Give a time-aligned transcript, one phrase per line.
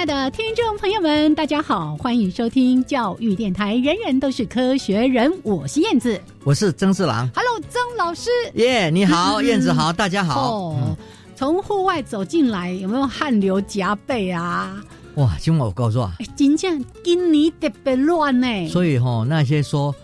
[0.00, 10.54] 爱的听众朋友们，大家好，欢迎收听教育电台，人人都是科学人，我是燕子，我是曾四郎，Hello，曾老师，耶，你好，燕子好，大家好。
[10.54, 10.96] 哦，
[11.36, 14.82] 从户外走进来，有没有汗流浃背啊？
[15.16, 19.94] 哇，今晚我告诉啊，今天今年特别乱呢，所以哈，那些说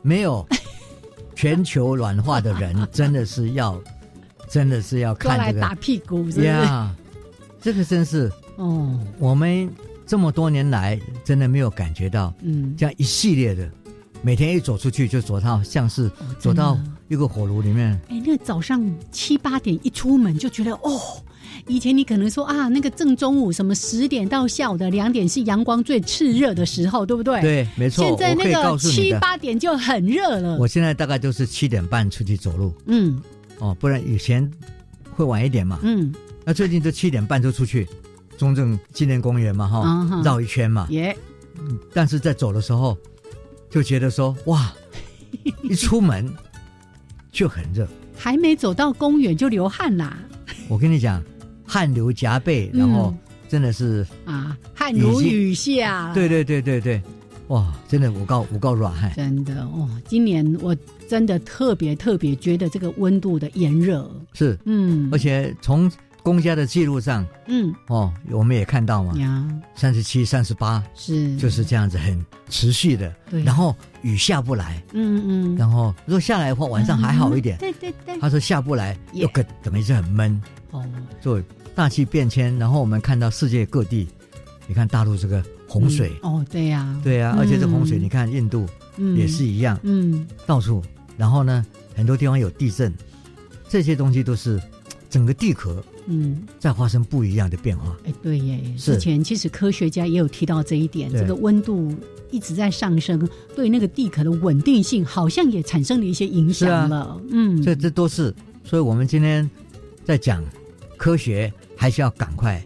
[0.00, 0.46] 没有
[1.34, 3.76] 全球暖化的人， 真的是要，
[4.48, 5.60] 真的是要看这个。
[5.60, 6.94] 打屁股，呀，
[7.60, 8.30] 这个真是。
[8.60, 9.68] 哦，我们
[10.06, 13.68] 这么多年来真的没有感觉到，嗯，这样一系列的，
[14.20, 17.98] 每天一走出去就走到像是走到一个火炉里面。
[18.08, 21.00] 哎，那早上七八点一出门就觉得哦，
[21.66, 27.40] 以前你可能说啊，那个正中午什么十点到下午的两点是阳光最炽热的时候，对不对？
[27.40, 28.04] 对，没错。
[28.04, 30.58] 现在那个七八点就很热了。
[30.58, 32.74] 我现在大概都是七点半出去走路。
[32.84, 33.18] 嗯，
[33.58, 34.50] 哦，不然以前
[35.16, 35.78] 会晚一点嘛。
[35.82, 36.12] 嗯，
[36.44, 37.88] 那最近都七点半就出去。
[38.40, 41.14] 中正纪念公园嘛，哈，绕一圈嘛，耶。
[41.92, 42.96] 但是在走的时候，
[43.68, 44.72] 就觉得说，哇，
[45.62, 46.26] 一出门
[47.30, 50.16] 就很热，还没走到公园就流汗啦。
[50.68, 51.22] 我跟你讲，
[51.66, 53.14] 汗流浃背，然后
[53.46, 56.10] 真的是啊，汗如雨下。
[56.14, 57.02] 对对对对对，
[57.48, 59.12] 哇，真的我告我告软汗。
[59.14, 60.74] 真的哦，今年我
[61.06, 65.92] 真的特别特别觉得这个温度的炎热是，嗯，而且从。
[66.22, 69.14] 公家的记录上，嗯，哦，我们也看到嘛，
[69.74, 71.36] 三十七、三十八，是。
[71.36, 73.12] 就是这样子，很持续的。
[73.30, 77.56] 对，然后雨下不来，嗯嗯，然后如果下来的话，晚上还好一点。
[77.58, 80.40] 对对对，他说下不来，又可怎么一直很闷。
[80.70, 80.84] 哦，
[81.20, 81.40] 就
[81.74, 84.08] 大气变迁，然后我们看到世界各地，
[84.66, 88.66] 你看大陆这个洪水，哦，对呀，对呀，而且这洪水，你看印度
[89.16, 90.82] 也是一样，嗯，到处，
[91.16, 91.64] 然后呢，
[91.96, 92.92] 很多地方有地震，
[93.68, 94.60] 这些东西都是
[95.08, 95.82] 整个地壳。
[96.06, 97.96] 嗯，在发生不一样的变化。
[98.04, 101.94] 哎，对耶，之前其实科学家也有提到这一点，这个温度
[102.30, 107.20] 一直在上升，对那个地壳的稳定性好像也产生了一些影响了。
[107.30, 108.34] 嗯，这这都是，
[108.64, 109.48] 所以我们今天
[110.04, 110.44] 在讲
[110.96, 112.64] 科学，还是要赶快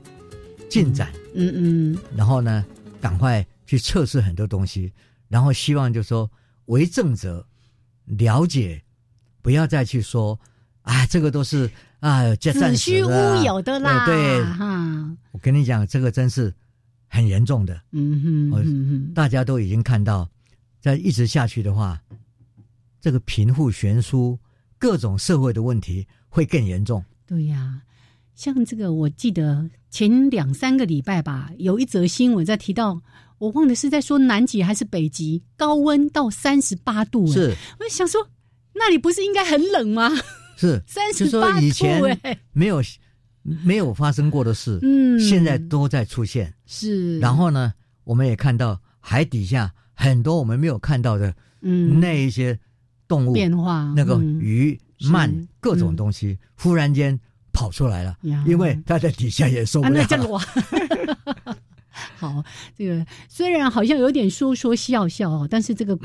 [0.69, 1.13] 进展。
[1.35, 2.65] 嗯嗯，然后呢，
[3.01, 4.93] 赶快去测试很多东西，
[5.29, 6.31] 然后希望就说
[6.67, 7.45] 为政者
[8.07, 8.81] 了解，
[9.43, 10.39] 不要再去说，
[10.85, 11.69] 啊，这个都是。
[12.01, 13.09] 啊，子虚乌
[13.47, 14.05] 有的啦！
[14.05, 16.53] 对，哈，我跟你讲，这个真是
[17.09, 17.81] 很严重的。
[17.93, 20.29] 嗯哼，大家都已经看到，
[20.83, 21.99] 再一直下去的话，
[23.01, 24.39] 这个贫富悬殊、
[24.79, 27.03] 各种社会的问题会更严重。
[27.27, 27.81] 对呀，
[28.35, 33.01] 像这个，我记得前两三个礼拜吧，有一则新闻在提到，
[33.39, 37.27] 我忘了是在说南极还是北极，高温到三十八度。
[37.33, 38.29] 是，我想说，
[38.75, 40.11] 那里不是应该很冷吗？
[40.57, 40.83] 是，
[41.15, 42.01] 就说以前
[42.53, 42.83] 没有
[43.43, 46.55] 没有发生过的事，嗯，现在都在出现。
[46.67, 52.59] 是，然后呢，我们也看到海底下很多我们没有看到的，嗯，那一些
[53.07, 57.19] 动物变化，那个鱼鳗各种东西忽然间
[57.53, 58.17] 跑出来了，
[58.47, 60.07] 因为它在底下也受不了。
[60.09, 61.55] 那。
[62.17, 62.43] 好，
[62.77, 65.99] 这个虽然好像有点说说笑笑哦，但是这个。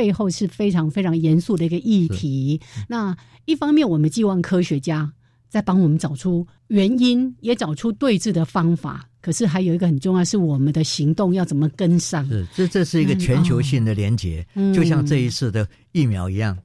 [0.00, 2.58] 背后是非常非常严肃的一个议题。
[2.88, 3.14] 那
[3.44, 5.12] 一方面，我们寄望科学家
[5.46, 9.06] 在帮我们找出原因，也找出对治的方法。
[9.20, 12.26] 可是还有一个很重要，是我们的行动要怎么跟上？
[12.26, 14.42] 是，这这是一个全球性的连结，
[14.74, 16.56] 就像这一次的疫苗一样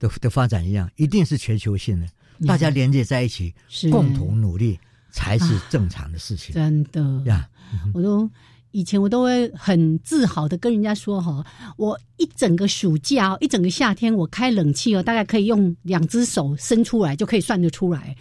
[0.00, 2.08] 的的发展一样，一定是全球性的，
[2.44, 3.54] 大家连接在一起，
[3.92, 4.76] 共同努力
[5.12, 6.52] 才是正常的事情。
[6.52, 7.48] 真的呀，
[7.94, 8.28] 我都。
[8.72, 11.44] 以前我都会很自豪的跟人家说哈，
[11.76, 18.16] 我一整个暑假，一整个夏天，我开冷气哦，大概可以用两只手伸出来就可以算得出来。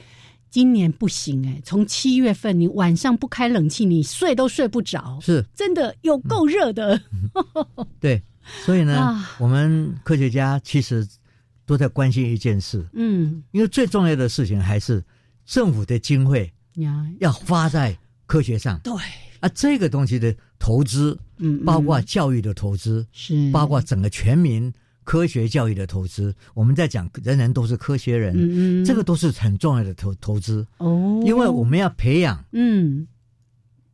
[0.50, 5.46] 今年不行哎，从七月份你晚上不开冷气，你睡都睡不着，是。
[5.56, 7.00] 真的有够热的。
[8.00, 8.20] 对，
[8.66, 11.08] 所以呢，我们科学家其实
[11.68, 15.04] 都在关心一件事，嗯，因为最重要的事情还是
[15.46, 17.06] 政府的经费呀。
[17.20, 18.92] 要花在科学上，对
[19.40, 23.52] 啊，这个东西的投资，嗯，包括教育的投资，是。
[23.52, 24.74] 包括整个全民。
[25.06, 30.64] 科学教育的投资，我们在讲人人都是科学人，嗯嗯，这个都是很重要的投投资。
[30.78, 33.08] 哦，因为我们要培养嗯。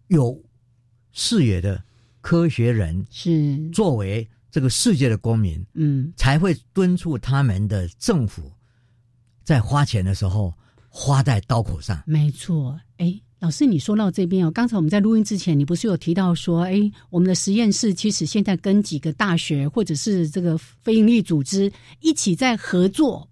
[0.07, 0.43] 有
[1.13, 1.81] 视野的
[2.19, 3.69] 科学人，是。
[3.69, 8.51] 作为这个世界的公民，嗯，才会敦促他们的政府
[9.41, 10.53] 在花钱的时候
[10.89, 12.03] 花在刀口上。
[12.05, 13.21] 没错，哎。
[13.39, 23.27] 老师，你说到这边哦，刚才我们在录音之前，你不是有提到说，哎，我们的实验室其实现在跟几个大学或者是这个非营利组织一起在合作。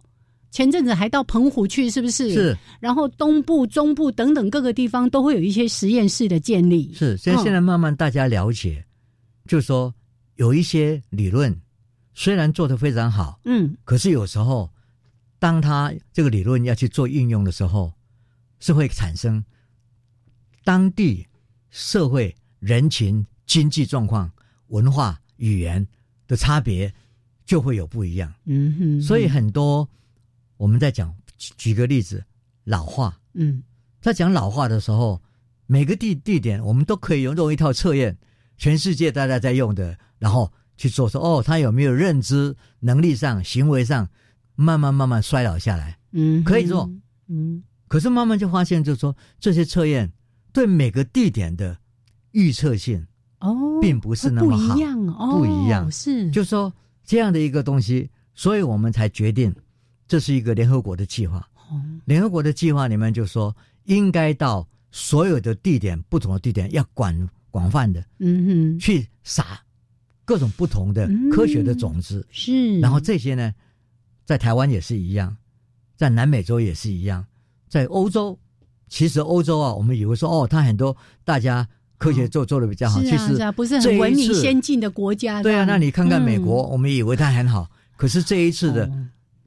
[0.52, 2.32] 前阵子还到澎湖去，是不是？
[2.32, 2.58] 是。
[2.80, 6.94] 然后东部、中部等等各个地方都会有一些实验室的建立。
[6.94, 8.86] 是，所以现在慢慢大家了解，
[9.48, 9.92] 就是说
[10.36, 11.60] 有一些理论
[12.14, 14.70] 虽然做的非常好，嗯，可是有时候
[15.40, 17.92] 当他这个理论要去做应用的时候，
[18.60, 19.44] 是会产生。
[20.64, 21.28] 当地
[21.70, 24.32] 社会、人情、经济状况、
[24.68, 25.86] 文化、语言
[26.28, 26.94] 的差别
[27.46, 28.34] 就会有不一样。
[28.46, 29.88] 嗯哼，所以很多
[30.58, 32.24] 我们在讲，举个例子，
[32.64, 33.20] 老化。
[33.34, 33.62] 嗯，
[34.00, 35.22] 在讲老化的时候，
[35.66, 38.18] 每个地地点我们都可以用用一套测验，
[38.58, 44.08] 全世界大家在用的，然后去做说哦，他有没有认知能力上、行为上
[44.56, 46.00] 慢慢慢慢衰老下来？
[46.12, 46.90] 嗯，可以做。
[47.28, 50.12] 嗯，可是慢慢就发现，就是说这些测验。
[50.54, 51.76] 对每个地点的
[52.32, 53.06] 预测性
[53.40, 56.72] 哦，并不是那么好，不一样哦，不一样是，就说
[57.04, 59.54] 这样的一个东西，所以我们才决定
[60.08, 61.46] 这是一个联合国的计划。
[62.06, 63.56] 联合国的计划里面就说，
[63.86, 69.60] 应该到所有的地点，不同的地点要广广泛的，嗯哼，去撒
[70.24, 72.80] 各种不同的科学的种子，是。
[72.80, 73.52] 然后这些呢，
[74.24, 75.36] 在台湾也是一样，
[75.96, 77.26] 在南美洲也是一样，
[77.68, 78.38] 在欧洲。
[78.94, 80.96] 其实欧洲啊，我们以为说哦，它很多
[81.26, 81.68] 大家
[81.98, 85.42] 科学做做的比较好，其实不是很文明先进的国家。
[85.42, 87.68] 对啊，那你看看美国，我们以为它很好，
[87.98, 88.88] 可是这一次的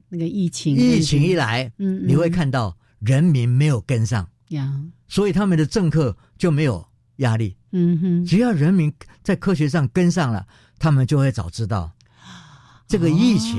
[0.09, 4.27] 那个疫情，疫情一来，嗯，你会看到人民没有跟上。
[4.49, 6.85] 呀，所以他们的政客就没有
[7.17, 7.55] 压力。
[7.71, 10.45] 嗯哼，只要人民在科学上跟上了，
[10.77, 11.89] 他们就会早知道。
[12.85, 13.57] 这个疫情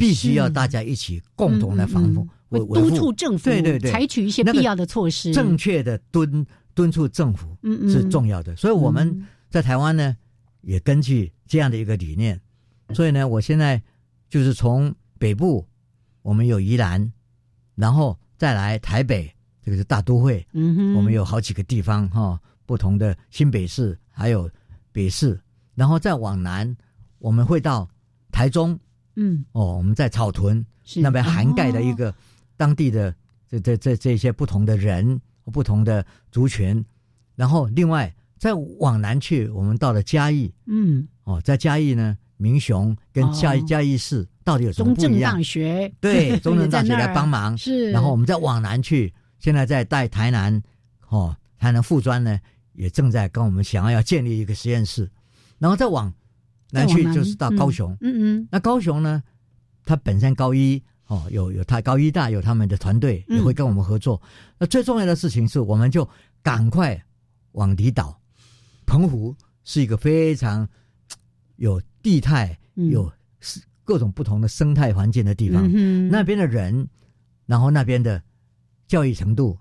[0.00, 2.28] 必须要大家一起共同来防控。
[2.48, 3.90] 会督促政府对对对。
[3.90, 7.56] 采取一些必要的措施，正确的敦敦促政府
[7.88, 8.54] 是重要的。
[8.56, 10.16] 所以我们在台湾呢，
[10.60, 12.40] 也根据这样的一个理念，
[12.94, 13.82] 所以呢，我现在
[14.28, 15.66] 就是从北部，
[16.22, 17.12] 我们有宜兰，
[17.74, 19.32] 然后再来台北，
[19.62, 24.48] 这个是大都会，嗯哼，我们有好几个地方哈，不同的新北市还有
[24.92, 25.40] 北市，
[25.74, 26.76] 然后再往南，
[27.18, 27.88] 我们会到
[28.30, 28.78] 台中，
[29.16, 30.64] 嗯，哦，我们在草屯
[30.96, 32.14] 那边涵盖的一个。
[32.56, 33.14] 当地的
[33.48, 35.20] 这这这这些不同的人、
[35.52, 36.84] 不同的族群，
[37.34, 45.34] 然后另外再往南去，我们到了嘉义，嗯，哦，在嘉义呢，民雄跟嘉义嘉义市到底有什么不一样？
[45.36, 45.92] 大学？
[46.00, 50.62] 对， 中正大学来帮忙是，然后我们再往南去，现在在带台南，
[51.08, 52.38] 哦，台南附专呢
[52.72, 55.08] 也正在跟我们想要要建立一个实验室，
[55.58, 56.12] 然后再往
[56.70, 59.22] 南去就是到高雄，嗯嗯，那高雄呢，
[59.84, 60.82] 它本身高一。
[61.08, 64.20] 哦，有有他高一大有他们的团队也会跟我们合作。
[64.58, 66.08] 那最重要的事情是，我们就
[66.42, 67.00] 赶快
[67.52, 68.20] 往离岛，
[68.86, 69.32] 澎湖
[69.62, 70.68] 是一个非常
[71.56, 73.08] 有地态、有
[73.84, 75.70] 各种不同的生态环境的地方。
[76.08, 76.88] 那边的人，
[77.46, 78.20] 然后那边的
[78.88, 79.56] 教育程度，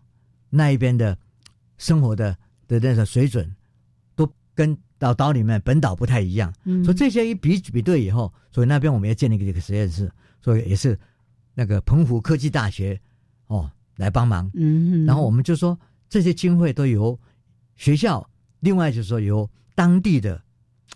[0.49, 1.15] 那一边的
[1.77, 2.35] 生活的
[2.67, 3.55] 的那个水准，
[4.15, 6.51] 都跟岛岛里面本岛不太一样。
[6.83, 10.11] 所以这些一比比对以后，所以那边我们要建立一个实验室，
[10.41, 10.97] 所以也是。
[11.55, 12.99] 那个澎湖科技大学，
[13.47, 14.51] 哦，来帮忙。
[14.53, 17.17] 嗯，然后我们就说这些经费都由
[17.75, 20.39] 学校，另外就是说由当地的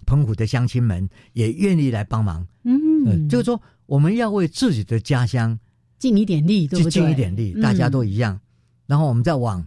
[0.05, 2.45] 澎湖的乡亲们也愿意来帮忙。
[2.63, 5.57] 嗯，就是说我们要为自己的家乡
[5.97, 6.91] 尽一点力，对不对？
[6.91, 8.39] 尽一点力，大家都一样。
[8.85, 9.65] 然后我们再往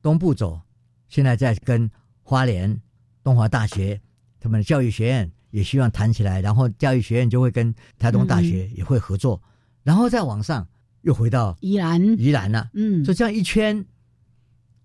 [0.00, 0.60] 东部走，
[1.08, 1.90] 现在在跟
[2.22, 2.80] 花莲
[3.22, 4.00] 东华大学
[4.38, 9.42] 他们的教育学院也希望谈起来，然后教育学院就会跟台东大学也会合作。
[9.82, 10.68] 然后再往上，
[11.02, 12.70] 又回到宜兰，宜兰了。
[12.74, 13.84] 嗯，所以这样一圈，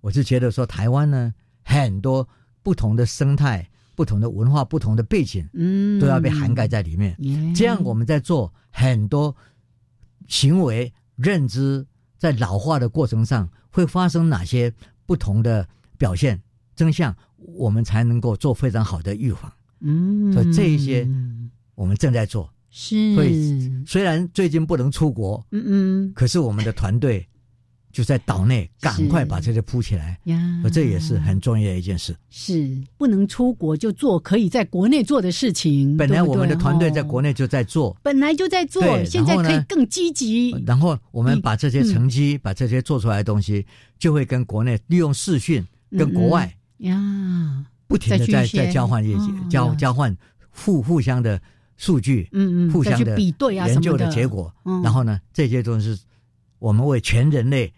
[0.02, 1.34] 我就觉得说，台湾呢，
[1.64, 2.28] 很多
[2.64, 7.18] 不同的生态、不同的文化、不同的背景，嗯，都要被涵盖在里面。
[7.54, 9.36] 这样我们在做很多
[10.28, 11.86] 行为认知，
[12.18, 14.74] 在老化的过程上会发生哪些
[15.06, 16.42] 不同的表现
[16.75, 19.52] 真相，我们才能够做非常好的预防。
[19.82, 21.08] 嗯，所以这一些
[21.75, 22.50] 我们正在做。
[22.77, 27.25] 是，所以虽然最近不能出国，嗯嗯，可是我们的团队。
[27.96, 30.38] 就在岛内，赶快把这些铺起来呀！
[30.70, 32.13] 这也是很重要的一件事。
[32.29, 35.96] 是不能出国就做可以在国内做的事情。
[35.96, 40.51] 本来我们的团队在国内就在做，本来就在做，现在可以更积极。
[40.67, 43.65] 然后我们把这些成绩，把这些做出来的东西，
[43.98, 50.13] 就会跟国内利用视讯，跟国外呀，不停的在在交换业绩，交交换
[50.50, 51.41] 互互相的
[51.77, 54.53] 数据，嗯嗯，互相的比对啊，研究的结果。
[54.84, 55.98] 然后呢，这些都是
[56.60, 57.74] 我们为全人类。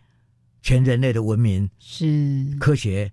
[0.60, 3.10] 全人类的文明是科学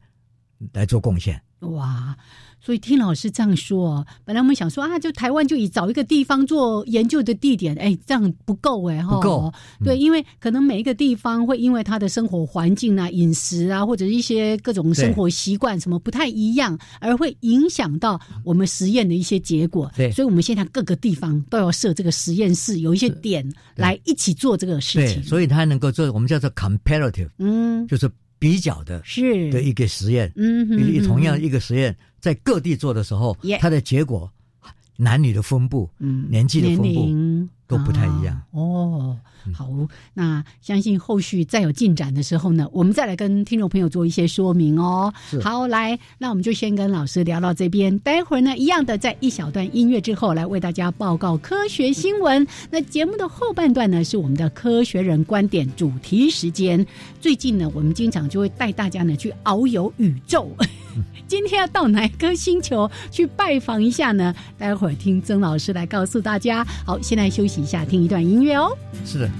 [0.73, 2.17] 来做贡献哇！
[2.65, 9.53] 所以听老师这样说，本来我们想说啊，就台湾就以找一个地方做研究的地点，哎，这样不够哎哈，不够
[9.85, 19.93] 对，因为可能每一个地方会因为它的生活环境啊、饮食啊，或者一些各种生活习惯什么不太一样，而会影响到我们实验的一些结果。
[19.95, 25.23] 对，所以我们现在各个地方都要设这个实验室，有一些点来一起做这个事情。
[25.23, 30.67] 所以它能够做我们叫做 comparative，嗯，就是比较的，是的一个实验，嗯，
[31.05, 31.95] 同样一个实验。
[32.25, 34.31] 在各地做的时候，它的结果，
[34.97, 38.41] 男女的分布，嗯，年纪的分布都不太一样。
[38.53, 39.15] 哦，
[39.53, 39.69] 好，
[40.15, 45.13] 那相信后续再有进展的时候呢，我们再来跟听众朋友做一些说明哦。
[45.43, 52.47] 好，来，那我们就先跟老师聊到这边，待会儿呢，一样的在一小段音乐之后，来为大家报告科学新闻。
[52.71, 56.87] 那节目的后半段呢，是我们的科学人观点主题时间。
[57.21, 60.49] 最近呢，我们经常就会带大家呢去遨游宇宙。
[61.27, 64.35] 今天要到哪颗星球去拜访一下呢？
[64.59, 66.65] 待会儿听曾老师来告诉大家。
[66.85, 68.77] 好，现在休息一下，听一段音乐哦。
[69.05, 69.31] 是的。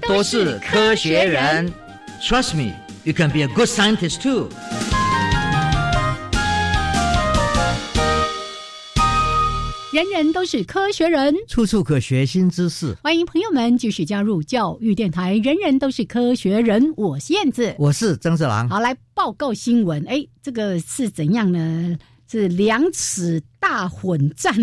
[0.00, 1.72] 都是科学人
[2.20, 2.72] ，Trust me,
[3.04, 4.48] you can be a good scientist too。
[9.92, 12.94] 人人都是科学人，处处可学新知识。
[13.02, 15.36] 欢迎朋友们继续加入教育电台。
[15.36, 18.68] 人人都是科学人，我是燕子，我是曾志郎。
[18.68, 20.04] 好，来报告新闻。
[20.06, 21.96] 哎，这个是怎样呢？
[22.30, 24.54] 是两尺大混战。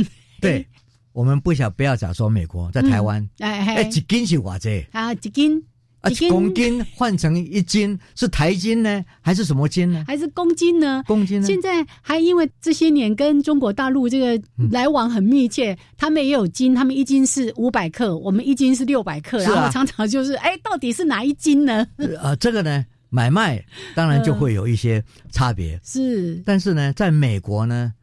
[0.42, 0.68] 对。
[1.14, 5.14] 我们不想不要讲说美国在台湾，哎哎，几斤是瓦这啊？
[5.16, 5.64] 几斤？
[6.02, 10.04] 啊，公斤换成一斤是台斤呢，还是什么斤呢？
[10.06, 11.02] 还是公斤呢？
[11.08, 11.48] 公斤呢？
[11.48, 21.88] 现在还因为这些年跟中国大陆这个来往很密切，他们也有斤，他们一斤是五百克，我们一斤是六百克，然后常常就是哎，到底是哪一斤呢？
[22.20, 23.64] 啊， 这个呢，买卖
[23.96, 25.02] 当然就会有一些
[25.32, 26.42] 差别，是。
[26.46, 27.94] 但是呢，在美国呢，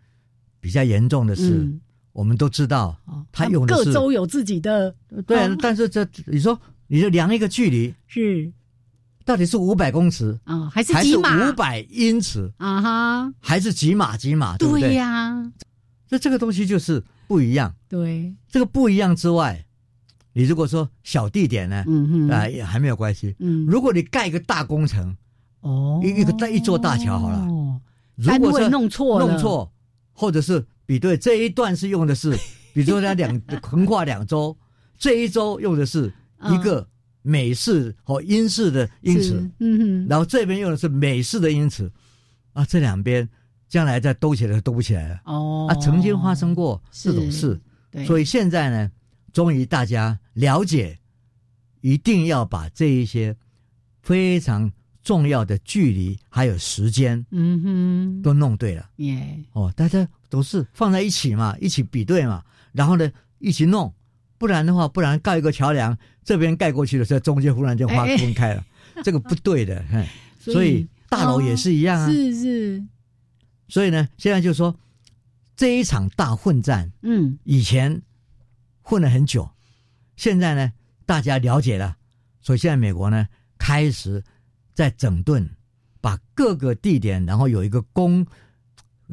[0.59, 1.71] 比较严重的是。
[2.12, 2.97] 我们都知道，
[3.31, 4.93] 他用的是各州有自己的
[5.26, 8.52] 对，但是这你说，你就量一个距离是，
[9.25, 12.83] 到底是五百公尺啊，还是还是五百英尺啊？
[12.83, 14.57] 哈，还是几码几码？
[14.59, 15.52] 对呀，
[16.09, 17.73] 那这个东西就是不一样。
[17.88, 19.64] 对，这个不一样之外，
[20.33, 23.37] 你如果说小地点呢，嗯嗯，啊也还没有关系。
[23.38, 25.17] 嗯，如果你盖一个大工程，
[25.61, 27.81] 哦，一一个在一座大桥好了，哦，
[28.17, 29.73] 如果说弄错弄错，
[30.12, 30.67] 或者是。
[30.91, 32.33] 比对这一段是用的是，
[32.75, 34.59] 比如说它两横跨两周，
[34.99, 36.13] 这一周用的是
[36.51, 36.85] 一个
[37.23, 41.89] 美式和英式的英尺，嗯哼，然后这边用的是美式的英尺，
[42.55, 43.29] 啊，这两边
[43.69, 45.21] 将来再兜起来兜不起来了。
[45.27, 47.61] 哦，啊，曾经发生过这种事，
[48.05, 48.91] 所以现在呢，
[49.33, 50.99] 终于大家了解，
[51.83, 53.37] 一定要把这一些
[54.03, 54.69] 非常
[55.05, 58.91] 重要的距离还有时间，嗯哼，都弄对了。
[58.97, 63.93] 耶，哦，大家都是放在一起嘛，一起比对嘛，然后呢，一起弄，
[64.39, 68.65] 不然的话，不然盖一个桥梁，这边盖过去的时候，中间忽然间划分开了，
[69.05, 69.85] 这个不对的。
[70.39, 72.83] 所以大楼也是一样啊，是是。
[73.69, 74.75] 所以呢，现在就说
[75.55, 78.01] 这一场大混战，嗯，以前
[78.81, 79.51] 混了很久，
[80.17, 80.73] 现在呢，
[81.05, 81.97] 大家了解了，
[82.41, 83.27] 所以现在美国呢
[83.59, 84.25] 开始
[84.73, 85.49] 在整顿，
[86.01, 88.27] 把各个地点，然后有一个公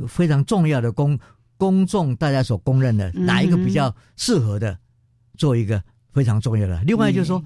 [0.07, 1.17] 非常重要的公
[1.55, 4.77] 公众大家所公认的哪一个比较适合的，
[5.37, 6.83] 做一个非常重要的。
[6.83, 7.41] 另外就是说，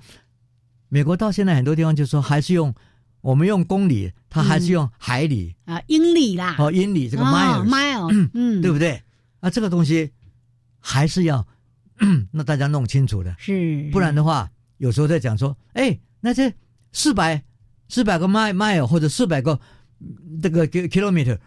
[0.89, 2.74] 美国到现在很多地方就是说还是用。
[3.22, 9.00] 我们用公里，它还是用海里啊，英里啦，哦，英里这个 mile，mile， 嗯，对不对？
[9.41, 10.12] 啊，这个东西
[10.79, 11.46] 还是要
[12.34, 16.51] 那大家弄清楚的，是，不然的话，有时候在讲说，哎，那这
[16.93, 17.43] 四百
[17.89, 19.60] 四百个 mile 或者四百个
[20.41, 21.38] 这个 kilometer。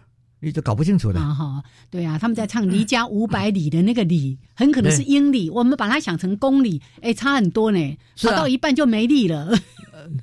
[0.45, 1.35] 你就搞不清楚的啊！
[1.35, 9.57] 哈，对啊，他们在唱离家 五百里的那个里，很可能是英里，我们把它想成公里，哎，差很多呢，差到一半就没力了。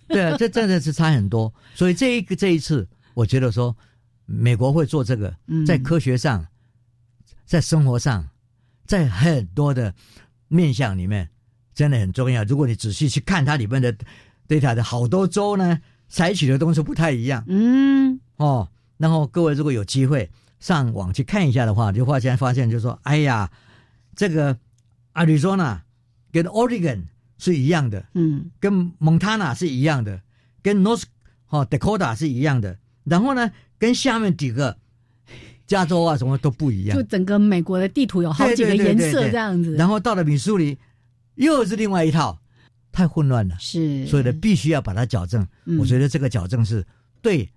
[0.07, 1.53] 对啊，这真的是差很多。
[1.73, 3.75] 所以这一个这一次，我觉得说
[4.25, 5.35] 美国会做这个，
[5.65, 6.45] 在科学上，
[7.45, 8.27] 在生活上，
[8.85, 9.93] 在很多的
[10.47, 11.29] 面向里面，
[11.73, 12.43] 真的很重要。
[12.43, 13.93] 如果你仔细去看它里面的
[14.47, 17.43] data 的好多州呢，采取的东西不太一样。
[17.47, 18.67] 嗯，哦。
[19.01, 20.29] 然后各位如果有机会
[20.59, 23.49] 上网去看一下的话，就发现发现就说，哎呀，
[24.15, 24.55] 这个
[25.13, 25.81] 阿里说呢，
[26.31, 27.05] 跟 Oregon
[27.39, 30.21] 是一样的，嗯，跟 Montana 是一样的，
[30.61, 31.05] 跟 North
[31.49, 34.77] 哦 Dakota 是一样的，然后呢，跟下面几个
[35.65, 39.75] 加州啊什么都不一样，就整个美国的地图有好几个颜色这样子。
[39.75, 40.77] 然后到了米苏里，
[41.33, 42.39] 又是另外一套，
[42.91, 45.47] 太混乱了，是，所以呢，必须要把它矫正。
[45.79, 46.85] 我觉得这个矫正是
[47.23, 47.49] 对。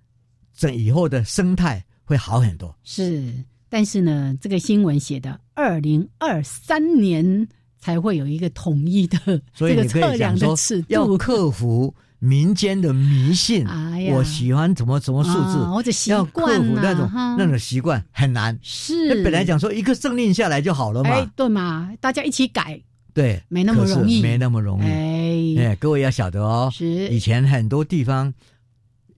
[0.57, 2.75] 这以后的生态会好很多。
[2.85, 3.33] 是，
[3.69, 9.19] 但是呢，这个新闻写的二零二三年才会有一个统一的
[9.53, 13.67] 这个测量的尺度，要克服民间的迷信。
[13.67, 18.57] 哎呀，我喜欢怎么怎么数字，或者习惯那种那种习惯很难。
[18.63, 22.81] 是，本来讲说一个政令下来就好了嘛，哎，对嘛，大家一起改，
[23.13, 25.59] 对，没那么容易，没那么容易。
[25.59, 28.33] 哎，各位要晓得哦，是以前很多地方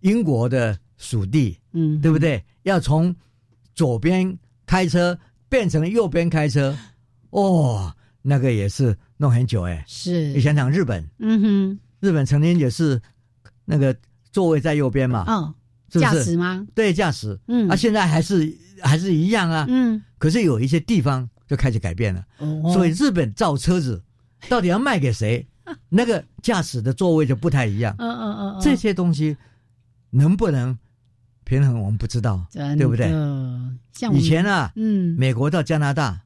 [0.01, 0.79] 英国的。
[0.99, 2.43] 属地，嗯，对不对？
[2.63, 3.15] 要从
[3.75, 6.77] 左边开车变成右边开车，
[7.31, 9.85] 哦，那个也是弄很久哎。
[9.87, 13.01] 是，你想想日本，嗯哼，日本曾经也是
[13.65, 13.95] 那个
[14.33, 15.55] 座位在右边嘛，嗯，
[16.01, 16.67] 驾驶吗？
[16.75, 24.03] 对，驾驶，嗯，啊，现在还是还是一样啊，嗯，可是有一些地方就开始改变了，哦，所以日本造车子
[24.49, 25.47] 到底要卖给谁，
[25.89, 29.37] 那个驾驶的座位就不太一样，嗯嗯嗯，这些东西
[30.11, 30.77] 能不能？
[31.47, 33.09] 平衡我们不知道，对不对？
[33.93, 36.21] 像以前啊，嗯，美国到加拿大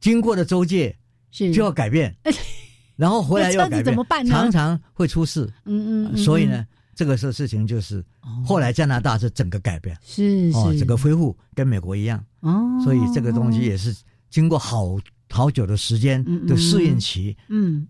[0.00, 0.94] 经过的州界
[1.30, 1.52] 是。
[1.52, 2.14] 就要改变，
[2.96, 5.48] 然后回来又改变，常常会出事。
[5.64, 8.04] 嗯嗯，所以呢，这个事事情就是
[8.44, 12.22] 后来加拿大是整个改变，是哦，整个恢复跟美国一样。
[12.40, 13.94] 哦，所以这个东西也是
[14.28, 14.98] 经过好
[15.30, 17.86] 好久的时间的适应期，嗯。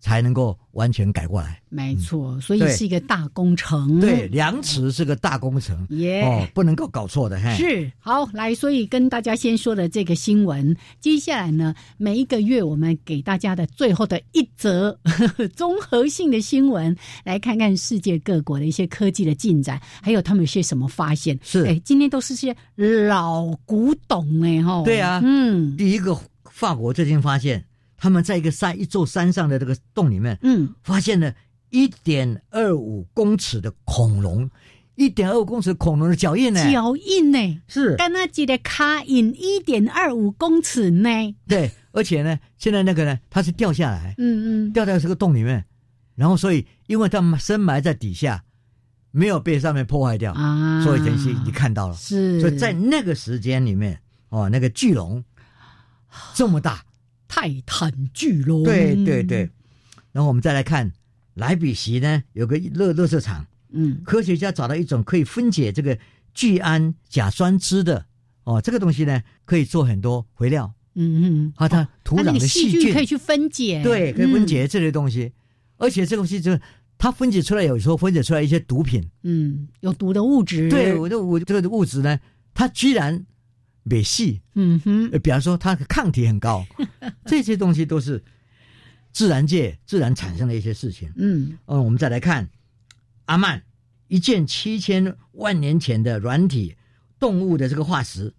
[0.00, 4.00] 才能够完全改过来，没错，所以是一个大工程。
[4.00, 7.38] 对，量词是个大工程， 耶，哦，不能够搞错的。
[7.38, 7.54] 嘿。
[7.54, 14.98] 是好来，所以跟大家先说的这个新闻，接下来呢，每一个月我们给大家的最后的一则
[15.54, 21.38] 综合性的新闻，来看看世界各国的一些科技的进展，还有他们有些什么发现。
[21.42, 22.56] 是，哎，今天都是些
[23.08, 27.62] 老古董哎，哈，对啊，嗯，第一个法国最近发现。
[28.00, 31.34] 他们在一个山一座山上的这个洞里面，嗯，发现了
[31.68, 34.50] 一点二五公尺的恐龙，
[34.94, 36.72] 一点二五公尺恐龙的脚印呢？
[36.72, 37.62] 脚印呢？
[37.68, 41.10] 是，跟那几的卡印一点二五公尺呢？
[41.46, 45.66] 对，而且呢，现在那个呢，它是掉下来，嗯嗯，掉在这个洞里面，
[46.14, 48.42] 然后所以因为它深埋在底下，
[49.10, 55.22] 没有被上面破坏掉啊，所以晨曦你看到了，是，所以在那个时间里面，哦，那个巨龙
[56.32, 56.82] 这么大。
[57.32, 59.48] 泰坦巨龙，对对对，
[60.10, 60.90] 然后我们再来看
[61.34, 65.96] 莱比锡呢，有个乐乐色场，嗯，科学家找到一种可以分解这个
[66.34, 68.04] 聚氨甲酸酯的
[68.42, 75.30] 哦，这个东西呢可以做很多肥料，嗯嗯，和它土壤的细菌可以去分解，对，可以分解这些东西，
[75.76, 76.58] 而且这个东西就
[76.98, 82.18] 它分解出来，有时候分解出来一些毒品，嗯，有毒的物质，对，我的我这个物质呢，
[82.52, 83.24] 它居然。
[83.90, 86.64] 美系，嗯哼，比方说它的抗体很高，
[87.26, 88.22] 这些东西都是
[89.12, 91.12] 自然界自然产生的一些事情。
[91.16, 92.48] 嗯，哦，我们再来看
[93.24, 93.62] 阿曼
[94.06, 96.76] 一件七千万年前的软体
[97.18, 98.32] 动物的这个化石，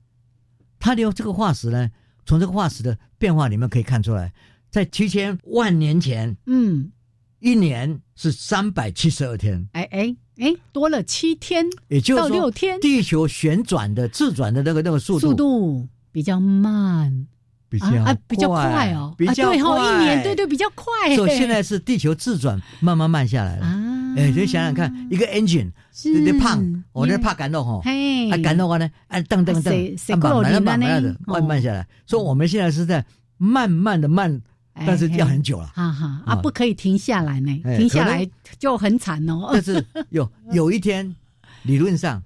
[0.79, 1.91] 它的这个化石呢，
[2.25, 4.33] 从这个化石的变化里面可以看出来，
[4.69, 6.91] 在七千万年前，嗯，
[7.39, 17.27] 一年是三百七十二天，哎哎哎，多了七天，也就是到六天，地球旋转的自转的那个那个速度速度比较慢。
[17.69, 21.15] 比较啊比较快哦，比较快，一年对对比较快。
[21.15, 23.65] 所以现在是地球自转慢慢慢下来了。
[23.65, 24.13] 啊！
[24.17, 25.71] 哎，就想想看，一个 engine，
[26.03, 27.81] 你胖，我那怕感动哈，
[28.29, 31.87] 啊感动话呢，啊噔噔噔，慢慢慢慢的慢慢下来。
[32.05, 33.05] 所以我们现在是在
[33.37, 34.41] 慢慢的慢，
[34.73, 36.35] 但是要很久了，哈哈啊。
[36.35, 38.29] 不可以停下来呢，停下来
[38.59, 39.49] 就很惨哦。
[39.53, 41.15] 但是有有一天，
[41.63, 42.21] 理论上。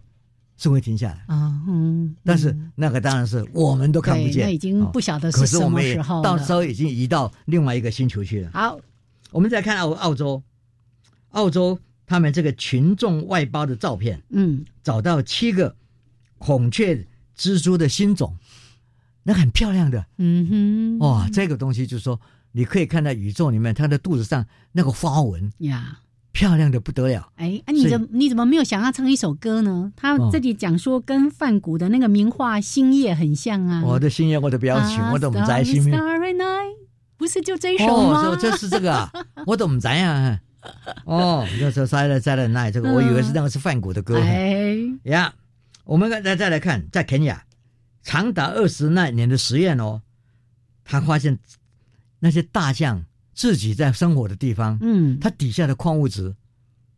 [0.58, 1.36] 是会停下来。
[1.36, 8.51] 啊，嗯，但是那个当然是我们都看不见，那已经不晓得是什么时候到时候已经移到另外一个星球去了。
[8.53, 8.79] 好，
[9.31, 10.41] 我们再看澳澳洲，
[11.31, 11.77] 澳洲
[12.08, 15.75] 他们这个群众外包的照片，嗯，找到七个
[16.38, 17.05] 孔雀
[17.38, 18.34] 蜘蛛的新种，
[19.27, 22.21] 那很漂亮的，嗯哼，哇，这个东西就是说
[22.53, 25.99] 你可以看到宇宙里面它的肚子上那个花纹呀。
[26.31, 27.31] 漂亮的不得了！
[27.38, 29.93] 哎，啊，你怎你怎么没有想要唱一首歌呢？
[29.95, 33.81] 他这里讲说跟范谷的那个名画《星夜》很像啊。
[33.85, 35.95] 我的星夜，我的表情，我怎么在心里？
[37.15, 38.27] 不是就这一首吗？
[38.27, 39.09] 哦，这是这个啊，
[39.47, 40.38] 我怎么在呀？
[41.05, 44.19] 哦，就是塞了塞了奈这个，我以为是那个是范谷的歌。
[44.19, 45.33] 哎呀，
[45.85, 47.45] 我们再再来看，在肯亚
[48.05, 50.01] 长达二十那年的实验哦，
[50.85, 51.37] 他发现
[52.19, 53.03] 那些大象。
[53.37, 56.33] 自己在生活的地方，嗯，它底下的矿物质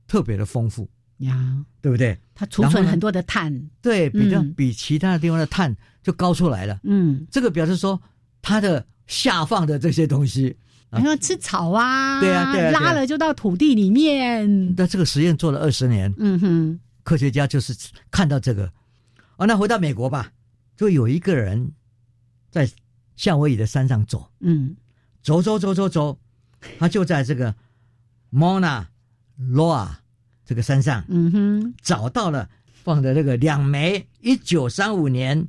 [0.08, 2.16] 特别的丰富呀，对不对？
[2.36, 6.80] 它储存很多的碳，对比较比其他的地方的碳就高出来了。
[6.84, 8.00] 嗯，这个表示说
[8.40, 10.56] 它的下放的这些东西，
[10.92, 14.76] 你说吃草啊，对啊，对啊，拉了就到土地里面。
[14.78, 17.76] 那这个实验做了二十年，嗯哼，科学家就是
[18.12, 18.72] 看到这个。
[19.38, 20.32] 哦，那回到美国吧，
[20.78, 21.74] 就有一个人
[22.50, 22.70] 在
[23.18, 24.78] 夏威夷的山上走，嗯，
[25.22, 26.18] 走走走走走。
[26.80, 27.54] 他就在这个
[28.32, 28.86] Mona
[29.40, 29.90] Loa
[30.46, 35.48] 这个山上，嗯哼，找到了放的那个两枚一九三五年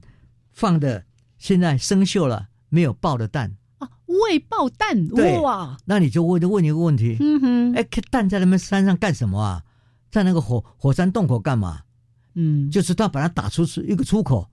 [0.52, 1.04] 放的，
[1.38, 5.08] 现在生锈了没有爆的蛋啊，未爆蛋，
[5.42, 5.78] 哇！
[5.86, 9.64] 那你就问就问一个问题，嗯哼，哎，蛋在他们山上干什么啊？
[10.10, 11.82] 在那个火火山洞口干嘛？
[12.34, 14.48] 嗯，就是他把它打出一个出口，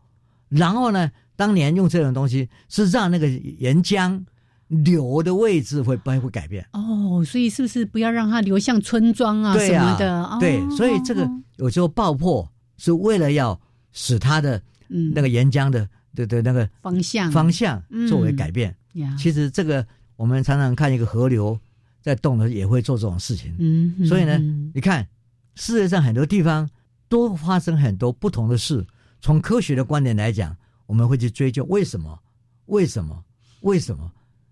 [0.50, 4.24] 然后呢，当年用这种东西是让那个岩浆。
[4.68, 6.68] 流的位置会不会改变？
[6.74, 10.38] 哦，所以是不是不要让它流向村庄啊什么的？
[10.40, 13.58] 对，所以这个有时候爆破是为了要
[13.92, 14.60] 使它的
[15.14, 17.80] 那个岩浆的的的那个方向方向
[18.10, 18.76] 作为改变。
[19.20, 21.58] 其实这个我们常常看一个河流
[22.02, 23.54] 在动的也会做这种事情。
[23.60, 24.36] 嗯，所以呢，
[24.74, 25.08] 你看
[25.54, 26.68] 世界上很多地方
[27.08, 28.84] 都发生很多不同的事。
[29.26, 32.20] 从科学的观点来讲，我们会去追究为什么？
[32.68, 33.24] 为什么？
[33.62, 34.12] 为什么？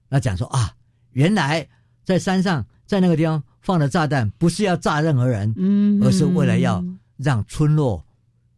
[0.10, 0.74] 那讲说啊，
[1.12, 1.70] 原来
[2.04, 6.84] 在山上，在那个地方放的炸弹，不是要炸任何人，嗯，而是为了要
[7.18, 8.03] 让村落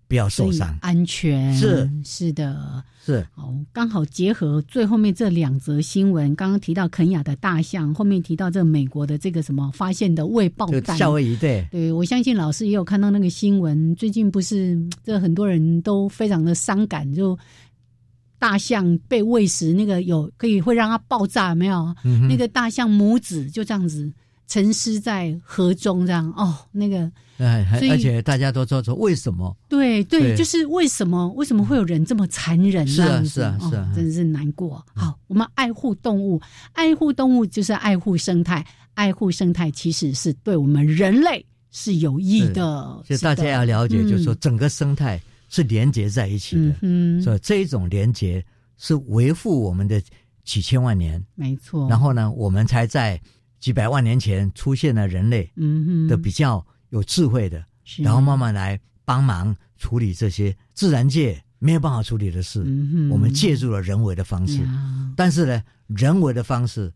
[0.07, 1.53] 不要受伤、安全。
[1.53, 1.89] 是。
[2.03, 3.25] 是的，是。
[3.35, 17.37] 哦，刚好结合最后面这两则新闻，刚刚提到肯雅的大象，后面提到这美国的这个什么发现的未爆弹，夏威夷对，对我相信老师也有看到那个新闻，最近不是这很多人都非常的伤感，就。
[18.37, 21.95] 大象被喂食，那个有可以会让它爆炸，没有？
[22.29, 24.11] 那个大象母子就这样子
[24.45, 26.31] 沉尸在河中，这样。
[26.35, 29.55] 哦，那个，哎，而且大家都说说为什么？
[29.67, 31.27] 对对，就是为什么？
[31.33, 32.87] 为什么会有人这么残忍？
[32.87, 34.83] 是啊是啊是啊，真是难过。
[34.95, 36.41] 好，我们爱护动物，
[36.73, 43.01] 爱护动物就是爱护生态，爱护生态其实是对我们人类是有益的。
[43.05, 45.21] 所以大家要了解，就是说整个生态。
[45.47, 48.43] 是连接在一起的，嗯所以这一种连接
[48.77, 50.01] 是维护我们的
[50.43, 51.87] 几千万年，没错。
[51.87, 53.17] 然后呢，我们才在
[53.59, 55.49] 几百万年前出现了人类
[56.09, 57.63] 的比较有智慧的，
[57.97, 62.61] 然后慢慢来帮忙处理这些自然界没有办法处理的事。
[63.11, 64.65] 我们借助了人为的方式，
[65.15, 66.91] 但是呢，人为的方式。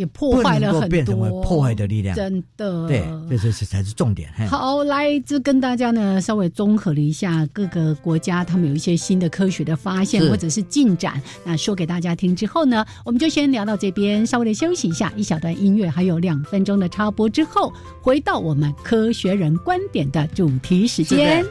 [0.00, 2.88] 也破坏了很多破坏的力量，真的。
[2.88, 4.30] 对，这这是才是重点。
[4.48, 21.44] 好，来这跟大家呢稍微综合了一下各个国家他们有一些新的科学的发现或者是进展，那说给大家听之后呢，我们就先聊到这边，稍微的休息一下，一小段音乐，还有两分钟的插播之后，回到我们科学人观点的主题时间。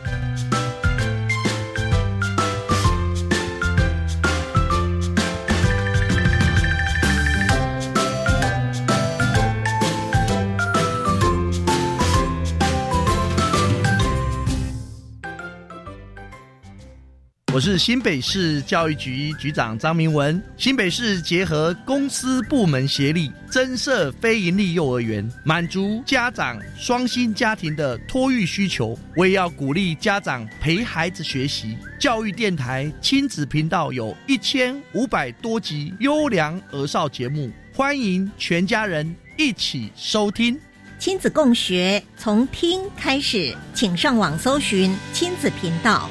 [17.60, 20.41] 我是新北市教育局局长张明文。
[20.56, 28.98] 新北市结合公司部门协力，增设非营利幼儿园，满足家长双薪家庭的托育需求。
[29.17, 31.78] 我也要鼓励家长陪孩子学习。
[32.00, 40.58] 教育电台亲子频道有一千五百多集优良儿少节目，欢迎全家人一起收听。
[40.98, 46.10] 亲子共学，从听开始，请上网搜寻亲子频道。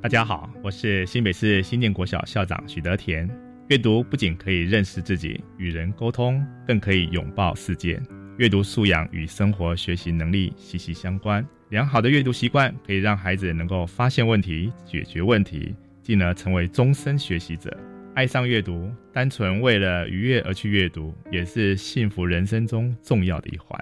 [0.00, 3.28] 大家好，我是新北市新店国小校长许德田。
[3.68, 8.00] 阅读不仅可以认识自己、与人沟通，更可以拥抱世界。
[8.36, 11.44] 阅读素养与生活学习能力息息相关。
[11.70, 17.76] 良好的阅读习惯可以让孩子能够发现问题、解决问题，进而成为终身学习者。
[18.14, 23.76] 爱上阅读，单纯为了愉悦而去阅读，也是幸福人生中重要的一环。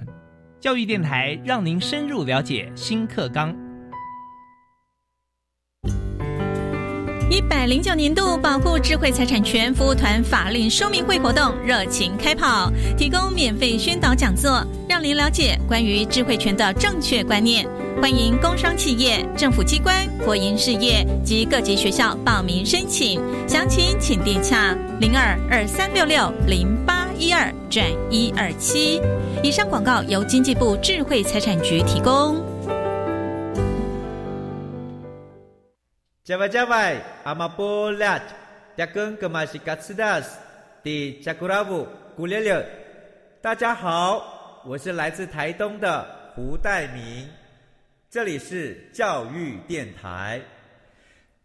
[0.58, 3.54] 教育电台让您深入了解新课纲。
[7.28, 17.66] 一百零九年度保护智慧财产权服务团法令说明会活动热情开跑，提供免费宣导讲座，让您了解关于智慧权的正确观念。
[18.00, 29.00] 欢迎工商企业、政府机关、国营事业及各级学校报名申请，详情请电洽零二二三六六零八一二转一二七。
[29.42, 32.45] 以上广告由经济部智慧财产局提供。
[36.26, 38.20] 加外加外，阿玛波拉，
[38.76, 40.36] 扎根格玛西卡斯达斯，
[40.82, 41.86] 迪加古拉布
[42.16, 42.66] 古列列。
[43.40, 47.28] 大家好，我是来自台东的胡代明，
[48.10, 50.40] 这里是教育电台。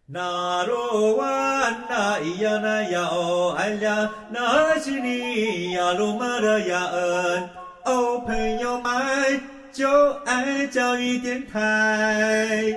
[0.08, 7.50] 那罗哇那咿呀那呀哦哎呀，那是你呀鲁玛的呀恩
[7.86, 12.76] 哦，朋友们就爱教育电台。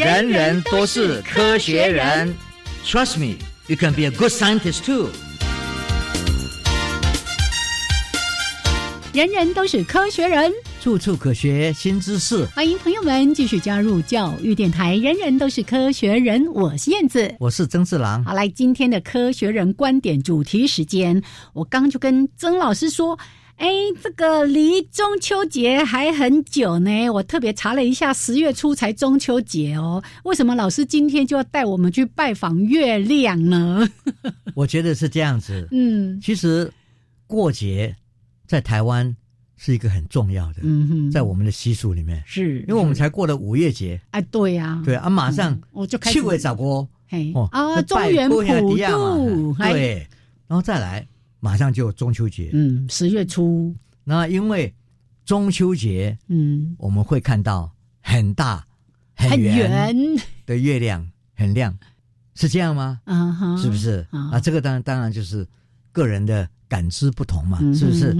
[0.00, 2.34] 人人都是科学人
[2.86, 3.36] ，Trust me,
[3.66, 5.10] you can be a good scientist too。
[9.12, 12.46] 人人都是科学人，处处可学新知识。
[12.46, 14.96] 欢迎朋友们继续加入教育电台。
[14.96, 18.24] 人人都是科学人，我是燕子，我是曾志郎。
[18.24, 23.18] 好，来今天的科学人观点主题时间，我刚就跟曾老师说。
[23.60, 23.68] 哎，
[24.02, 27.10] 这个离中秋节还很久呢。
[27.10, 30.02] 我特别查了一下，十月初才中秋节哦。
[30.24, 33.86] 为什么老师今天就要带我们去拜访月亮呢？
[34.56, 35.68] 我觉得是这样子。
[35.72, 36.72] 嗯，其实
[37.26, 37.94] 过节
[38.46, 39.14] 在台湾
[39.58, 44.00] 是一个很重要的，嗯哼，在我们的习俗里面，是因为我们才过了五月节。
[44.12, 50.08] 哎，对呀，对啊，马上我就开始七月早过，嘿啊，中原普渡，对，
[50.48, 51.06] 然后再来。
[51.40, 53.74] 马上就中秋节，嗯，十月初。
[54.04, 54.74] 那因为
[55.24, 58.66] 中秋节，嗯，我们会看到很大、
[59.14, 59.94] 很圆
[60.46, 61.76] 的月亮，很亮，
[62.34, 63.00] 是这样吗？
[63.04, 64.06] 啊哈，是不是？
[64.10, 65.46] 啊，这个当然当然就是
[65.92, 68.14] 个人的感知不同嘛，是不是？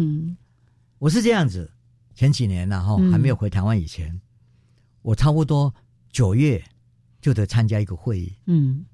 [0.98, 1.70] 我是这样子，
[2.14, 4.20] 前几年然后还没有回台湾以前，
[5.02, 5.74] 我差不多
[6.11, 6.62] 九月
[7.20, 8.85] 就得参加一个会议，嗯，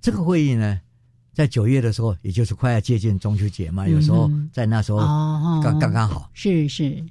[0.00, 0.80] 这个会议呢。
[1.34, 4.98] 在九月的时候，也就是快要接近中秋节嘛，有时候在那时候
[5.60, 6.30] 刚刚刚好。
[6.32, 7.04] 是是，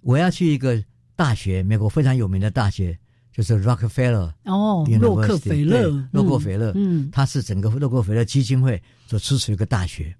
[0.00, 0.80] 我要去一个
[1.16, 2.96] 大学，美国非常有名的大学，
[3.32, 10.14] 就是 Rockefeller 哦，洛克菲勒，洛克菲勒，嗯，它是整个洛克菲勒基金会所支持一个大学。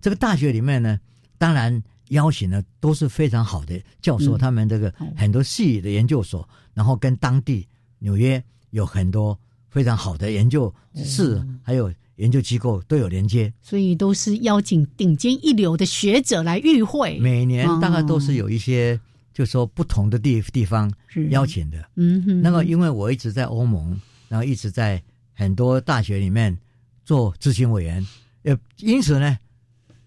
[0.00, 0.98] 这个大学里面呢，
[1.36, 9.38] 当然邀请的都是非常好的教授，他们这个很多系的研究所，然后跟当地纽约有很多
[9.68, 11.92] 非常好的研究室，还有。
[12.16, 17.18] 研究机构都有连接，所以都是邀请顶尖一流的学者来与会。
[17.18, 18.98] 每年大概都是有一些，
[19.32, 20.92] 就说不同的地地方
[21.30, 21.90] 邀请的。
[21.96, 22.40] 嗯哼。
[22.40, 26.56] 那么，因为我一直在欧盟，然后一直在很多大学里面
[27.04, 28.06] 做咨询委员，
[28.44, 29.36] 呃，因此呢，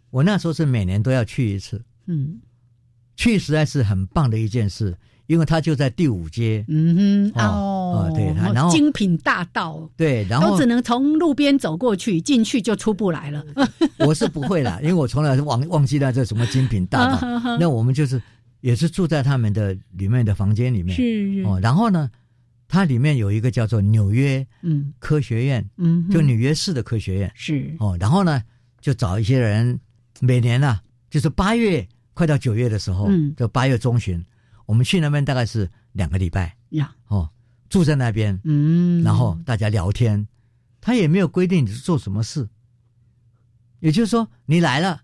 [0.10, 1.84] 我那时候是每年都要去一次。
[2.06, 2.40] 嗯，
[3.16, 4.98] 去实在是很棒的一件事。
[5.28, 13.46] 因为它就在第五街，嗯哼，哦，对，然后精品大道，对，然后都只能从路边走过去，进去就出不来了。
[14.00, 17.28] 我是不会啦，因为我从来忘忘记了这什么精品大道。
[17.60, 18.22] 那我们就是
[18.62, 21.60] 也是住在他们的里面的房间里面，是哦。
[21.62, 22.10] 然后呢，
[22.70, 27.98] 它里面有一个叫做纽约嗯科学院，嗯，就纽约市的科学院是哦。
[28.00, 28.42] 然后呢，
[28.80, 29.78] 就找一些人，
[30.22, 34.24] 每年呢，就是八月快到九月的时候，嗯，就八月中旬。
[34.68, 36.56] 我们去那边大概是两个礼拜。
[36.70, 37.28] 呀，哦，
[37.70, 40.28] 住在那边，嗯，然后大家聊天，
[40.80, 42.48] 他也没有规定你是做什么事，
[43.80, 45.02] 也就是说你来了，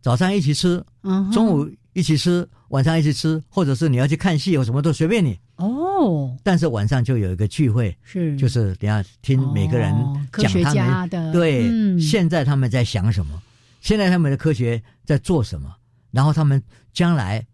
[0.00, 5.36] 早上一起吃，嗯，中午一一起吃，晚上一起吃，或者是你要去看戏，有什么都随便你。
[5.56, 8.36] 哦，但是晚上就有一个聚会，是。
[8.36, 9.92] 就是你要听每个人
[10.32, 13.42] 讲他们对现在他们在想什么，
[13.80, 15.74] 现在他们的科学在做什么，
[16.12, 16.62] 然后他们
[16.92, 17.44] 将来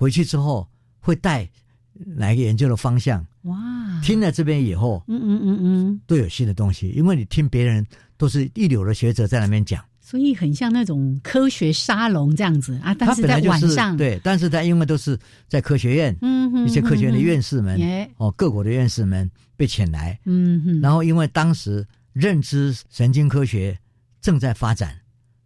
[0.00, 0.66] 回去之后
[0.98, 1.46] 会带
[1.92, 3.22] 哪一个研究的方向。
[3.42, 3.56] 哇，
[4.02, 7.86] 听了这边以后，嗯嗯嗯嗯，都有新的东西，因为你听别人
[8.16, 9.84] 都是一流的学者在那边讲。
[10.00, 13.94] 所以很像那种科学沙龙这样子啊，但是在晚上。
[13.94, 17.78] 对，但是他因为都是在科学院，嗯，一些科学院的院士们，
[18.16, 23.78] 哦，各国的院士们被请来，嗯哼，然后因为当时认知神经科学
[24.22, 24.98] 正在发展，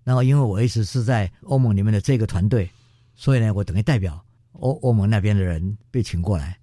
[0.04, 2.70] 然后因为我一直是在欧盟里面的这个团队，
[3.16, 4.23] 所以呢，我等于代表
[4.54, 6.58] 欧欧盟那边的人被请过来，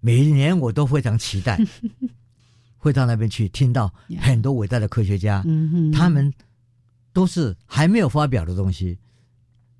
[0.00, 1.60] 每一年我都非常期待，
[2.78, 6.32] 会到那边去听到很多伟大的科学家，嗯，他们。
[7.14, 8.98] 都是还没有发表的东西，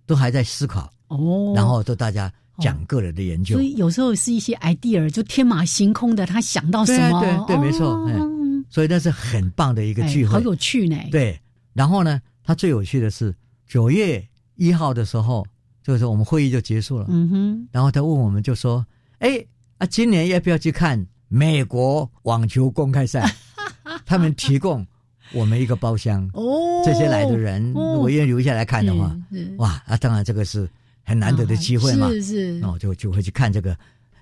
[0.06, 10.96] 都还在思考哦，然后都大家讲个人的研究，所以有时候是一些 idea 就天马行空的，他想到什么，对对，没错，嗯，所以那是很棒的一个聚会，好有趣呢。
[11.10, 11.36] 对，
[11.72, 13.34] 然后呢，他最有趣的是
[13.66, 15.44] 九月一号的时候，
[15.84, 18.84] 就是我们会议就结束了，嗯哼，然后他问我们就说，
[19.18, 19.46] 哎
[19.78, 23.32] 啊，今年要不要去看美国网球公开赛？
[24.04, 24.84] 他们提供。
[25.32, 29.16] 我们一个包厢哦，这些来的人，如果愿意留下来看的话，
[29.56, 30.68] 哇，那当然这个是
[31.02, 33.76] 很难得的机会嘛，是是，那我就就会去看这个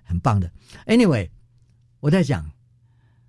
[0.04, 0.48] 很棒的。
[0.86, 1.28] Anyway，
[1.98, 2.48] 我在想，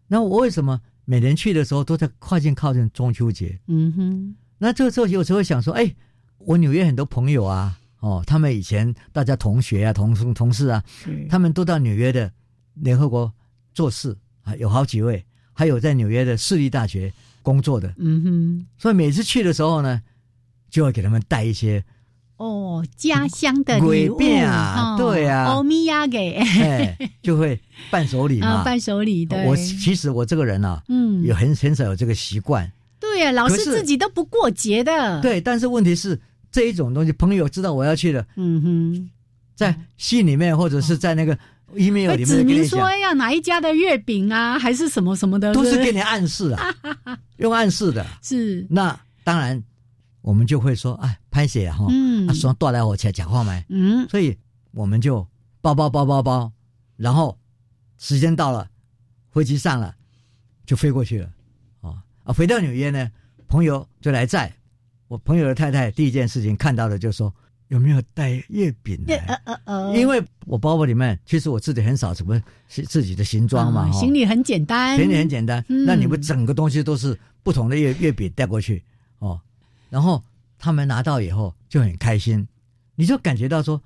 [0.08, 3.60] 那我为什么每年去的时候都在靠近靠近中秋节？
[3.66, 5.94] 嗯哼，那这个时候有时候想说，哎，
[6.38, 10.84] 我纽约很多朋友啊，哦，他们以前大家同学啊、同同事啊，
[11.30, 12.30] 他们都到纽约的
[12.76, 13.32] 联合国
[13.74, 17.12] 做事啊，有好几位，还有在纽约的市立大学。
[17.46, 20.02] 工作的，嗯哼，所以每次去的时候呢，
[20.70, 21.84] 就会给他们带一些
[22.38, 26.42] 哦家乡的礼物啊，对啊，欧米亚给，
[27.22, 27.60] 就会
[27.92, 29.26] 伴手礼嘛， 伴手礼。
[29.26, 29.44] 的。
[29.44, 32.72] 我其实我这个人啊，嗯，也很很少有这个习惯。
[32.98, 35.22] 对呀，老师自己都不过节的。
[35.22, 36.18] 对，但是问题是
[36.54, 39.10] 这一种东西，朋友知道我要去了，嗯哼，
[39.56, 41.38] 在信里面或者是在那个。
[41.76, 46.72] email 里面指明说要哪一家的月饼啊，还是什么什么的，都是给你暗示啊，
[47.38, 48.06] 用暗示的。
[48.22, 49.64] 是那当然，
[50.22, 53.66] 我们就会说，哎，拍写哈，嗯，说多来我前讲话没？
[53.70, 54.38] 嗯，所以
[54.70, 55.28] 我们就
[55.62, 56.52] 包包包包包，
[56.96, 57.36] 然后
[57.98, 58.70] 时间到了，
[59.32, 59.96] 飞机上了，
[60.68, 61.30] 就飞过去了。
[61.82, 63.10] 啊啊，回到纽约呢，
[63.48, 64.54] 朋友就来载
[65.08, 67.34] 我朋友的太太，第一件事情看到的就说。
[67.70, 69.16] 有没有带月饼呢？
[69.96, 75.64] 因为我包包里面其实我自己很少什么是自己的行装嘛，行李很简单，行李很简单。
[75.68, 78.84] 那你们整个东西都是不同的月月饼带过去
[79.18, 79.42] 哦，
[79.90, 80.24] 然后
[80.60, 82.48] 他们拿到以后就很开心，
[82.94, 83.82] 你就感觉到说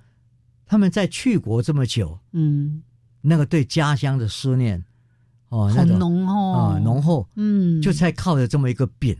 [0.66, 2.84] 他们在去国这么久，嗯，
[3.22, 4.84] 那个对家乡的思念
[5.48, 9.16] 哦，很浓厚啊，浓厚，嗯，就在靠着这么一个饼，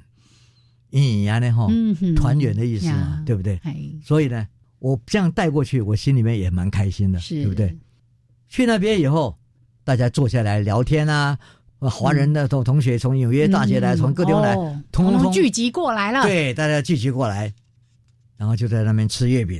[0.92, 1.68] 隐隐然的哈，
[2.16, 3.60] 团圆的意思嘛，对不对？
[4.04, 4.48] 所以呢。
[4.80, 7.76] 我这样带过去，我心里面也蛮开心的，对不对？
[8.48, 9.36] 去那边以后，
[9.84, 11.36] 大家坐下来聊天啊，
[11.80, 14.54] 华人的同同学从纽约大学来，从各地方来，
[14.92, 16.22] 通通聚集过来了。
[16.22, 17.52] 对，大家聚集过来，
[18.38, 19.60] 然后就在那边吃月饼。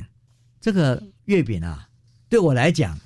[0.60, 1.88] 这个月饼啊，
[2.28, 2.96] 对我来讲，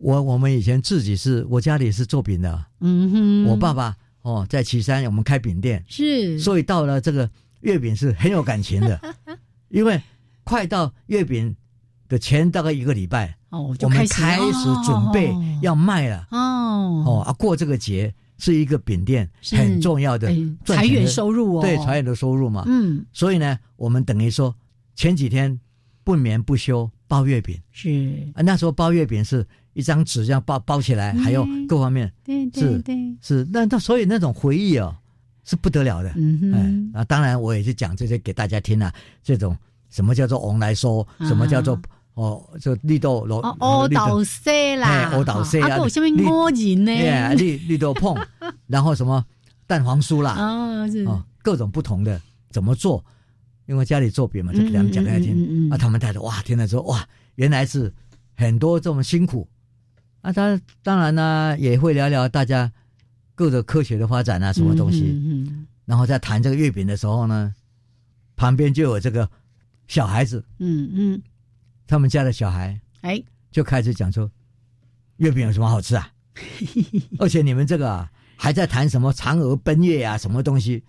[0.00, 7.30] 我我们以前自己是我家里是做饼的，嗯哼，我爸爸哦在岐山我们开饼店，是，所以到了这个
[7.64, 8.98] 月饼是很有感情的，
[9.68, 10.00] 因为。
[10.46, 11.56] 快到月饼
[12.06, 16.28] 的前大概一个礼拜，哦，我们开始准备要卖了。
[16.32, 20.30] 哦哦啊，过这个节是一个饼店很重要的
[20.66, 22.62] 财源收入哦，对财源的收入嘛。
[22.66, 24.54] 嗯，所以呢，我们等于说
[24.94, 25.58] 前几天
[26.04, 27.58] 不眠不休包月饼。
[27.72, 34.94] 是啊，那时候包月饼是一张纸这样包包起来，还有各方面，对对对，是那那所以那种回忆哦
[35.44, 36.12] 是不得了的。
[36.16, 38.92] 嗯哼，啊，当然我也是讲这些给大家听啊，
[39.22, 39.56] 这种。
[39.90, 41.06] 什么叫做翁来说？
[41.20, 41.80] 什么叫做
[42.14, 42.42] 哦？
[42.60, 47.32] 就绿豆罗哦，倒色啦，哦，倒色啊，下面摸人呢？
[47.36, 48.12] 绿绿豆碰，
[48.66, 49.24] 然后什么
[49.68, 50.32] 蛋黄酥啦？
[50.32, 52.20] 啊，是哦，各种不同的
[52.50, 53.04] 怎么做？
[53.66, 55.78] 因为家里做饼嘛，就给他们讲给他听啊。
[55.78, 57.92] 他们带着哇，听了之后哇，原来是
[58.34, 59.46] 很多这么辛苦
[60.22, 60.32] 啊。
[60.32, 62.72] 他当然呢，也会聊聊大家
[63.34, 65.02] 各个科学的发展啊，什么东西。
[65.04, 67.54] 嗯然后在谈这个月饼的时候呢，
[68.36, 69.28] 旁边就有这个。
[69.86, 71.22] 小孩子，嗯嗯，
[71.86, 74.30] 他们家的小孩，哎，就开始讲说，
[75.18, 76.10] 月饼有什么好吃啊？
[77.20, 80.82] 而且你们这个还在谈什么嫦娥奔月啊，什么东西？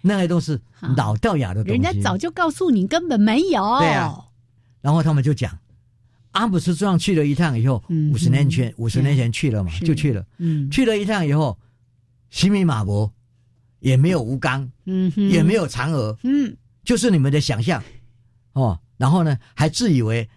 [0.00, 0.58] 那些都是
[0.96, 1.82] 老掉牙的东西。
[1.82, 3.60] 人家早就告诉你，根本没有。
[3.80, 4.18] 对啊，
[4.80, 5.58] 然后他们就讲，
[6.30, 10.24] 阿姆斯壮去了一趟以后，五十年前五十年前去了嘛，就去了。
[10.38, 11.58] 嗯，去了一趟以后，
[12.34, 13.14] 西米马博
[13.78, 17.80] 也没有吴刚，嗯，也没有嫦娥，嗯，就是你们的想象。
[18.54, 18.76] 哦。
[18.96, 20.28] 然后呢，还自以为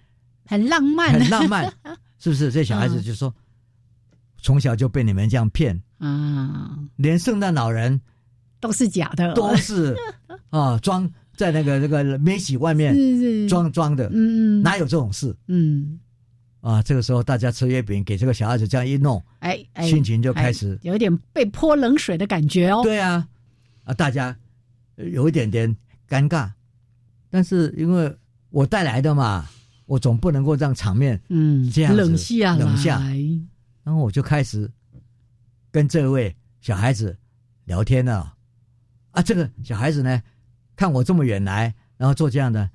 [0.46, 1.74] 很浪漫，很浪漫，
[2.20, 2.52] 是不是？
[2.52, 3.34] 这小孩子就说，
[4.44, 5.82] 从小就被你们这样骗。
[5.98, 8.00] 啊，连圣诞老人
[8.60, 9.96] 都是假的，都是
[10.52, 12.96] 啊， 装在那个那个梅喜外面
[13.48, 15.36] 装装的，嗯，哪有这种事？
[15.48, 16.00] 嗯，
[16.62, 22.82] 啊，这个时候大家吃月饼，给这个小孩子这样一弄，哎，心情就开始有点被泼冷水的感觉哦。
[22.84, 23.28] 对啊，
[23.84, 24.38] 啊，大家
[24.96, 25.76] 有一点点
[26.08, 26.52] 尴尬，
[27.30, 28.16] 但是因为。
[28.50, 29.46] 我带来的嘛，
[29.86, 32.98] 我总不能够让场面嗯这样冷下冷下，
[33.84, 34.72] 然后我就开始
[35.70, 37.16] 跟这位小孩子
[37.66, 38.34] 聊天了。
[39.12, 40.24] 啊，这个小孩子呢，
[40.78, 42.68] 看我这么远来，然后做这样的，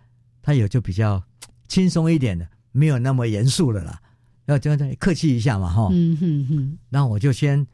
[0.42, 1.20] 他也就比较
[1.68, 4.00] 轻松一点的，没有那么严肃的了。
[4.46, 5.88] 要这样客气一下嘛，哈。
[5.92, 6.78] 嗯哼哼。
[6.90, 7.66] 然后我就先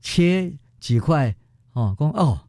[0.00, 1.34] 切几块
[1.74, 2.40] 哦，公哦，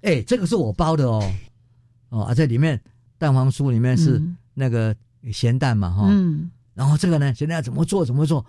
[0.00, 1.22] 哎，这个是我包的哦，
[2.08, 2.80] 哦啊，在里面。
[3.20, 4.22] 蛋黄酥里面是
[4.54, 4.94] 那个
[5.32, 8.46] 咸蛋嘛，哈，嗯然后这个呢，咸蛋怎么做怎么做，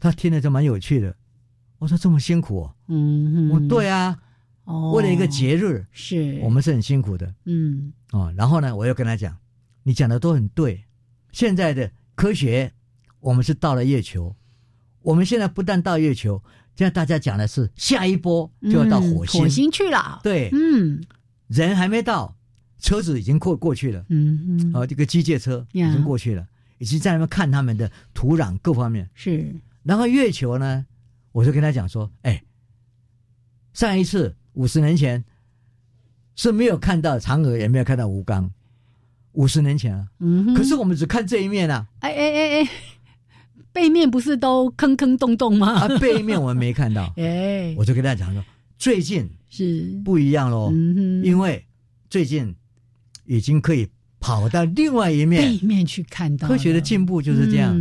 [0.00, 1.14] 他听了就蛮有趣的。
[1.76, 4.18] 我说这么辛苦，嗯，我对啊，
[4.64, 9.36] 哦为了一个节日，是我们是很辛苦的，嗯，哦，然后呢，我又跟他讲，
[9.82, 10.82] 你讲的都很对。
[11.34, 12.72] 现在的科学，
[13.18, 14.34] 我们是到了月球，
[15.02, 16.40] 我们现在不但到月球，
[16.76, 21.04] 现在大家讲的是下一波就要到火星，火星去了，对，嗯，
[21.48, 22.36] 人还没到。
[22.80, 29.08] 车子已经过过去了，嗯嗯，啊，这个机械车已经过去了，已经在那边看他们的土壤各方面。
[29.14, 29.54] 是。
[29.84, 30.84] 然后月球呢，
[31.32, 32.44] 我就跟他讲说，哎，
[33.72, 35.24] 上一次五十年前
[36.36, 38.52] 是没有看到嫦娥，也没有看到吴刚，
[39.34, 42.70] 五十年前啊，嗯，可是我们只看这一面啊，哎哎哎哎，
[43.72, 45.68] 背面不是都坑坑洞洞吗？
[45.86, 48.42] 啊，背面我们没看到， 哎，我就跟大家讲说，
[48.78, 50.72] 最近是不一样喽，
[51.22, 51.64] 因为
[52.10, 52.54] 最近。
[53.26, 53.88] 已经可以
[54.20, 57.74] 跑到另外一面背面去看到科学的进步就是这样。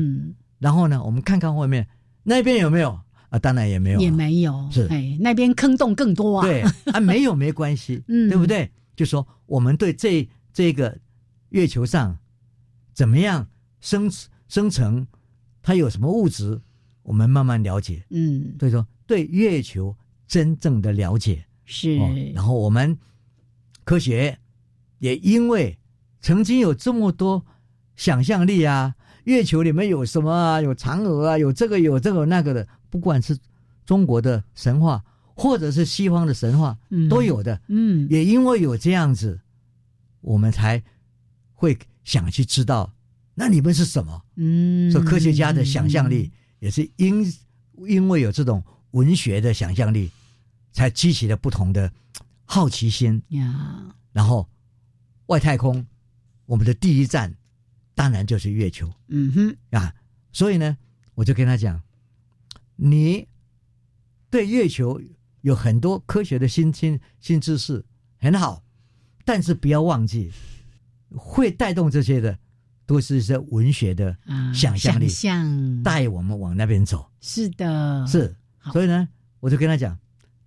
[0.58, 1.86] 然后呢，我们看看外面
[2.24, 2.97] 那边有没有
[3.28, 3.38] 啊？
[3.39, 4.70] 当然也没有，也没有。
[4.72, 6.47] 是哎，那边坑洞更多啊。
[6.47, 6.62] 对
[6.93, 8.72] 啊，没有没关系， 嗯，对不对？
[8.95, 10.97] 就说我们对这这个
[11.54, 12.18] 月球上
[12.93, 13.47] 怎么样
[13.80, 14.12] 生
[14.47, 15.08] 生成，
[15.62, 16.62] 它有什么物质，
[17.01, 18.04] 我们慢慢了解。
[18.10, 19.95] 嗯，所以说对月球
[20.28, 21.97] 真正的了解是。
[22.34, 22.97] 然后我们
[23.84, 24.38] 科学。
[24.99, 25.78] 也因为
[26.22, 27.45] 曾经有这么多
[27.97, 28.95] 想象力啊，
[29.26, 30.62] 月球里面有什么啊？
[30.62, 33.38] 有嫦娥啊，有这个有这个那个的，不管是
[33.86, 35.04] 中国的神话，
[35.36, 37.60] 或者是西方的神话，嗯都有的。
[37.68, 39.41] 嗯，也因为有这样子，
[40.22, 40.82] 我们才
[41.64, 42.93] 会想去知道
[43.36, 44.22] 那里面是什么。
[44.36, 47.34] 嗯，说科学家的想象力也是因
[47.88, 48.61] 因为有这种
[48.91, 50.11] 文学的想象力，
[50.74, 51.93] 才激起了不同的
[52.43, 54.49] 好奇心呀，然后。
[55.28, 55.88] 外太空，
[56.45, 57.34] 我们的第一站
[57.95, 58.91] 当然就是月球。
[59.07, 59.95] 嗯哼啊，
[60.34, 60.78] 所以呢，
[61.16, 61.82] 我就跟他讲，
[62.76, 63.26] 你
[64.30, 65.01] 对月球
[65.39, 67.86] 有很多科学的新新新知识，
[68.20, 68.66] 很好，
[69.24, 70.30] 但是不要忘记，
[71.16, 72.38] 会带动这些的，
[72.86, 74.16] 都是一些文学的
[74.53, 75.07] 想象力，
[75.84, 77.05] 带我们往那边走。
[77.22, 78.36] 是的，是。
[78.72, 79.07] 所以呢，
[79.39, 79.97] 我就跟他讲。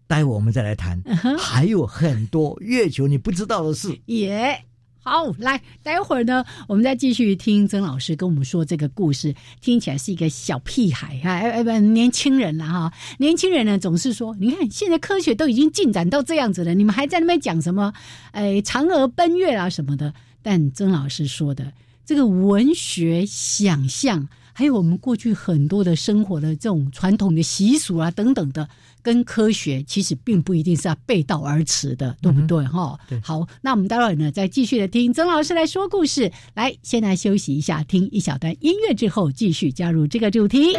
[0.08, 1.02] 待会我们再来谈，
[1.36, 3.92] 还有很多月球你不知道的事。
[4.04, 4.64] 耶，
[5.02, 9.34] 好，来，待会儿呢，我们再继续听曾老师跟我们说这个故事。
[9.60, 12.92] 听起来是一个小屁孩哈，哎哎不，年轻人了哈。
[13.18, 17.92] 年轻人呢总是说，你看现在科学都已经进展到这样子了，你们还在那边讲什么？
[18.30, 20.14] 哎，嫦娥奔月啊什么的。
[20.46, 21.72] 但曾老师说的
[22.04, 28.68] 这个文学想象，还有我们过去很多的生活的这种传统的习俗啊等等的。
[29.02, 32.64] 跟科学其实并不一定是要背道而驰的，对不对？
[32.64, 36.30] 哈，好，那我们待会儿呢，再继续的听曾老师来说故事。
[36.54, 40.76] 来，先来休息一下，听一小段音乐之后，继续加入这个主题。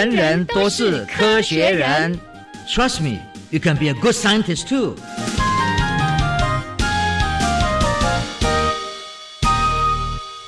[0.00, 2.18] 人人都是科学人。
[2.66, 3.18] Trust me,
[3.50, 4.96] you can be a good scientist too.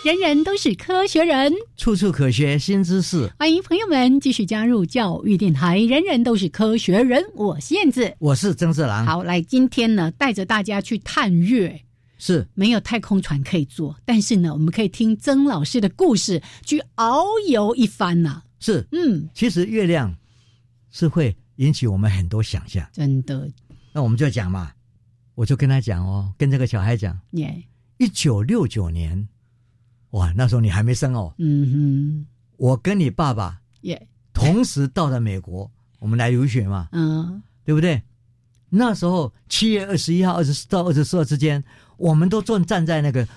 [0.02, 3.30] 人人都是科学人，处处可学新知识。
[3.38, 5.78] 欢迎朋友们继续加入教育电台。
[5.80, 9.04] 人人都是科学人，我是燕子，我是曾志郎。
[9.04, 11.78] 好，来今天呢，带着大家去探月。
[12.16, 18.40] 是没有太空船可以坐，但是呢，我们可以听曾老师的故事，去遨游一番呐。
[18.62, 20.16] 是，嗯，其实月亮
[20.90, 23.50] 是会引起我们很多想象，真的。
[23.92, 24.72] 那我们就讲嘛，
[25.34, 27.62] 我就跟他讲哦，跟这个小孩讲，耶，
[27.98, 29.28] 一九六九年，
[30.10, 38.00] 哇，那时候你还没生哦，嗯哼，我跟你爸爸耶，同时到了美国，我们来留学嘛，嗯，对不对？
[38.70, 41.62] 那时候七月二十一号、二十四到二十四号之间。
[41.98, 43.28] 我们都坐站在那个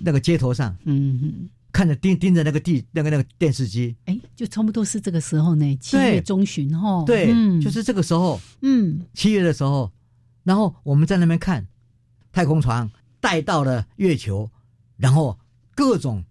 [0.00, 7.26] 那个街头上，嗯，看着盯盯着那个地那个那个电视机，哎，就差不多是这个时候呢，七月中旬哈，对，
[7.60, 9.92] 就是这个时候，嗯，七月的时候，
[10.44, 11.66] 然后我们在那边看
[12.30, 12.88] 太空船
[13.20, 14.48] 带到了月球，
[14.96, 15.36] 然后
[15.74, 16.24] 各种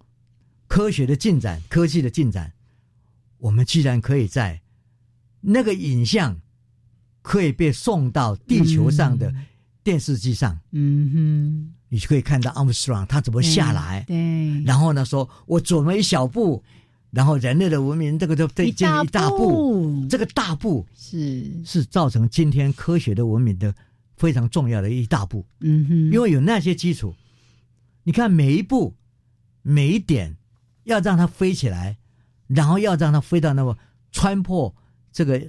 [0.66, 2.50] 科学的进展、科技的进展，
[3.36, 4.62] 我们居然可以在
[5.42, 6.40] 那个影像
[7.20, 9.30] 可以被送到地球上的
[9.82, 11.74] 电视机上，嗯哼。
[11.94, 16.60] 你就可以看到 Armstrong 他怎么下来，对，然后呢，说我走了一小步，
[17.12, 21.62] 然后人类的文明这个就进了一大步，这个大步是。
[21.64, 23.72] 是造成今天科学的文明的
[24.16, 27.14] 非常重要的一大步，嗯哼，因为有那些基础，
[28.02, 28.96] 你看每一步
[29.62, 30.36] 每一点
[30.82, 31.96] 要让它飞起来，
[32.48, 33.78] 然后要让它飞到那么
[34.10, 34.74] 穿破
[35.12, 35.40] 这个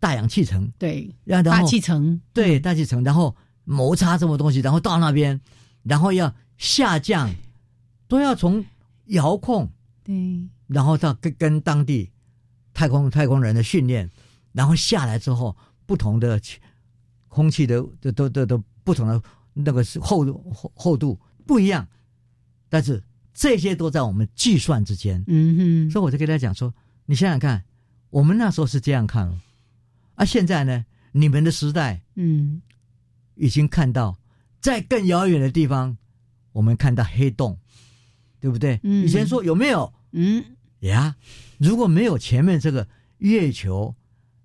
[0.00, 3.36] 大氧气层，对，让大气层，对大气层，然后。
[3.64, 5.40] 摩擦这么东西，然后到那边，
[5.82, 7.30] 然后要下降，
[8.06, 8.64] 都要从
[9.06, 9.70] 遥控，
[10.02, 10.14] 对，
[10.66, 12.10] 然后到跟跟当地
[12.72, 14.08] 太空太空人的训练，
[14.52, 15.56] 然后下来之后，
[15.86, 16.40] 不同的
[17.28, 21.86] 空气的都都都都不同的那个是厚厚厚度不一样，
[22.68, 23.02] 但是
[23.32, 26.72] 这些都在我们计算之间，嗯哼，所以我就跟他讲说，
[27.06, 27.64] 你想想看，
[28.10, 29.40] 我们那时候是这样看，
[30.14, 32.60] 啊，现在呢，你们的时代，嗯。
[33.36, 34.18] 已经看到，
[34.60, 35.96] 在更遥远的地方，
[36.52, 37.58] 我们看到黑洞，
[38.40, 38.80] 对不对？
[38.82, 39.92] 以前说有没有？
[40.12, 40.44] 嗯，
[40.80, 41.16] 呀，
[41.58, 42.86] 如果没有前面这个
[43.18, 43.94] 月球，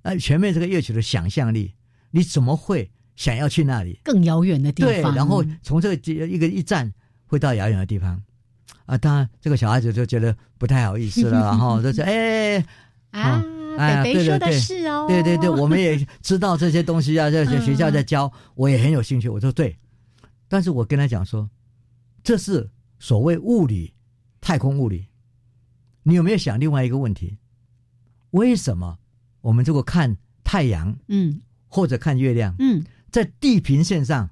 [0.02, 1.76] 呃，前面这个月球的想象力，
[2.12, 4.92] 你怎么会想要去那里更遥远的地方？
[4.92, 5.96] 对，然后从这个
[6.28, 6.92] 一个一站
[7.26, 8.22] 会到遥远的地方，
[8.86, 12.66] 啊，当然这个小孩子就觉得不太好意思了， 然后就是哎
[13.12, 13.44] 啊。
[13.80, 19.30] 哎，北北说的是哦，对对对，我们也知道这些东西啊，在学校在教，我也很有兴趣。
[19.30, 19.78] 我说对，
[20.50, 21.50] 但是我跟他讲说，
[22.22, 22.70] 这是
[23.00, 23.94] 所谓物理，
[24.42, 25.08] 太空物理。
[26.04, 27.38] 你有没有想另外一个问题？
[28.32, 28.98] 为什么
[29.40, 34.30] 我们如果看太阳，嗯，或者看月亮，嗯，在地平线上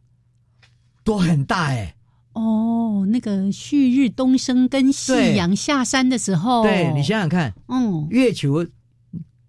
[1.06, 1.96] 都很大哎？
[2.34, 8.68] 哦，那个旭日东升跟夕阳下山的时候，对你想想看，嗯，月球。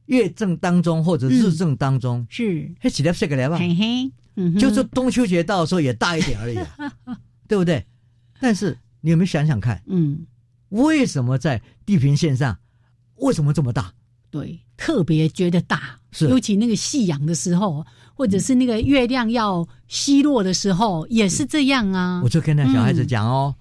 [0.09, 4.11] 月正当中或者日正当中是，嘿，起来这个来吧，嘿嘿，
[4.59, 6.59] 就是中秋节到的时候也大一点而已，
[7.47, 7.85] 对不对？
[8.41, 10.27] 但是你有没有想想看，嗯，
[10.71, 12.57] 为什么在地平线上，
[13.17, 13.93] 为什么这么大？
[14.31, 17.85] 对，特别觉得大，是，尤其那个夕阳的时候，
[18.15, 22.21] 或者是那个月亮要西落的时候，也是这样啊。
[22.25, 23.55] 我就跟那小孩子讲哦，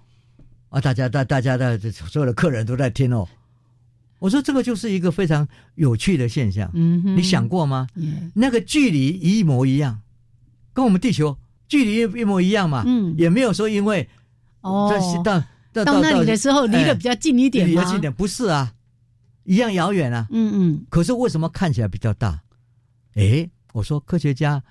[0.70, 3.28] 啊，大家大大家的所有的客人都在听哦。
[4.20, 7.88] 我说这个就是一个非常有趣的现象，你想过吗？
[8.34, 10.02] 那个距离一模一样，
[10.74, 11.38] 跟我们地球
[11.68, 12.84] 距离一模一样嘛，
[13.18, 14.10] 也没有说因为
[14.62, 14.92] 哦
[15.24, 18.74] 到到那里的时候离得比较近一点，离得近点不是啊，
[19.44, 20.28] 一样遥远啊。
[20.32, 20.86] 嗯嗯。
[20.90, 22.42] 可是为什么看起来比较大？
[23.14, 24.64] 哎，我说科学家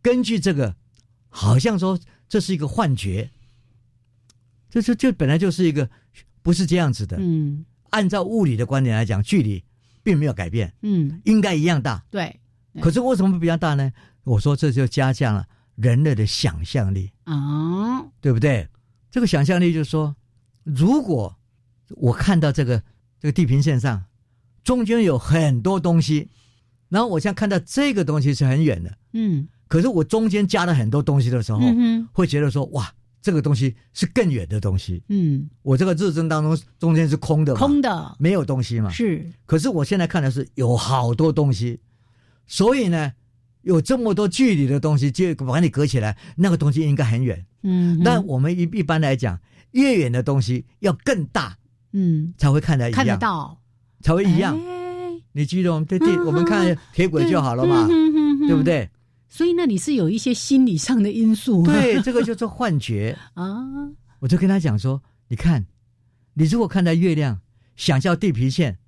[0.00, 0.76] 根据这个，
[1.28, 3.30] 好像说这是一个幻觉，
[4.70, 5.90] 这这这本来就是一个
[6.42, 7.16] 不是这样子的。
[7.18, 7.64] 嗯。
[7.90, 9.62] 按照物理的观点来讲，距离
[10.02, 12.04] 并没有改变，嗯，应该一样大。
[12.10, 12.40] 对，
[12.80, 13.92] 可是为什么比较大呢？
[14.24, 18.68] 我说这就加强了人类的想象力啊，对不对？
[19.10, 20.14] 这个想象力就是说，
[20.64, 21.36] 如果
[21.90, 22.82] 我看到这个
[23.20, 24.04] 这个地平线上
[24.64, 26.28] 中间有很多东西，
[26.88, 32.92] 然后我现在看到这个东西是很远的，嗯，可是我中间加了很多东西的时候，嗯会觉得说哇。
[33.26, 39.28] 这个东西是更远的东西，嗯，我这个日正当中中间是空的，空的，没有东西嘛，是。
[39.46, 41.80] 可是我现在看的是有好多东西，
[42.46, 43.14] 所以呢，
[43.62, 48.00] 有这么多距离的东西，就把你隔起来，那个东西应该很远，嗯。
[48.04, 49.40] 但我们一一般来讲，
[49.72, 51.58] 越远的东西要更大，
[51.94, 53.60] 嗯，才会看得一样，看得到，
[54.02, 54.56] 才会一样。
[55.32, 57.88] 你记得我们对地，我们看铁轨就好了嘛，
[58.46, 58.88] 对不对？
[59.36, 61.62] 所以那里是有一些心理上的因素。
[61.62, 63.54] 对，这个叫做幻觉 啊。
[64.20, 65.66] 我就跟他讲说，你看，
[66.32, 67.42] 你如果看到月亮，
[67.76, 68.78] 想象地平线，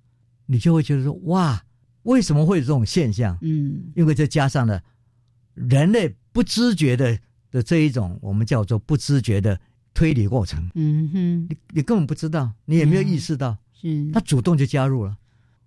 [0.47, 1.65] 你就会觉得说，哇，
[2.05, 3.37] 为什么会有这种现象？
[3.43, 4.83] 嗯，因为这加上了
[5.53, 7.19] 人类不知觉的
[7.51, 9.61] 的这一种，我们叫做不知觉的
[9.93, 10.67] 推理过程。
[10.75, 15.15] 嗯哼，你你根本不知道，你也没有意识到，是他主动就加入了。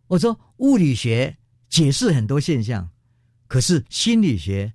[0.07, 1.37] 我说物理学
[1.69, 2.89] 解释很多现象。
[3.51, 4.71] 可是心理学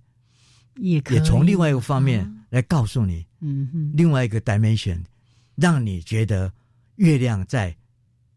[0.75, 5.03] 也也从另外一个方面来告诉你，嗯哼，另外一个 dimension，
[5.55, 6.53] 让你觉得
[6.97, 7.75] 月亮在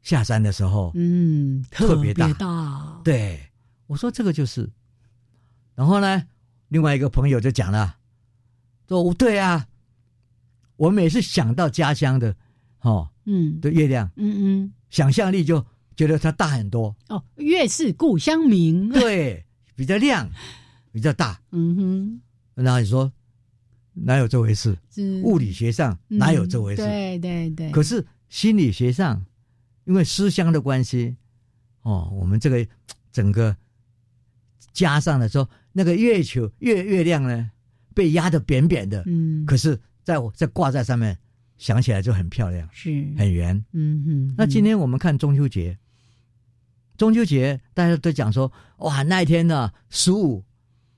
[0.01, 2.31] 下山的时候，嗯，特别大。
[2.35, 3.37] 大，对，
[3.85, 4.71] 我说这个就是。
[5.75, 6.23] 然后呢，
[6.69, 7.97] 另外一个朋友就讲了，
[8.87, 9.67] 说对啊，
[10.77, 12.33] 我每次想到家乡的，
[12.79, 15.65] 哦，嗯，的月亮，嗯嗯，想象力就
[15.97, 16.95] 觉得它大很多。
[17.09, 18.87] 哦，月是故乡明。
[18.87, 19.45] 对。
[19.79, 20.29] 比较亮，
[20.91, 21.39] 比较大。
[21.51, 22.21] 嗯哼，
[22.53, 23.09] 然后你说
[23.93, 24.77] 哪有这回事？
[25.23, 26.81] 物理学上哪有这回事？
[26.81, 27.71] 对对对。
[27.71, 29.25] 可是心理学上，
[29.85, 31.15] 因为思乡的关系，
[31.83, 32.67] 哦，我们这个
[33.13, 33.55] 整个
[34.73, 37.49] 加上了说，那个月球月月亮呢，
[37.95, 39.01] 被压得扁扁的。
[39.05, 39.45] 嗯。
[39.45, 41.17] 可是在我在挂在上面，
[41.57, 43.63] 想起来就很漂亮，是很圆。
[43.71, 44.35] 嗯哼。
[44.37, 45.78] 那今天我们看中秋节。
[46.99, 50.43] 中秋节大家都讲说，哇，那一天呢，十五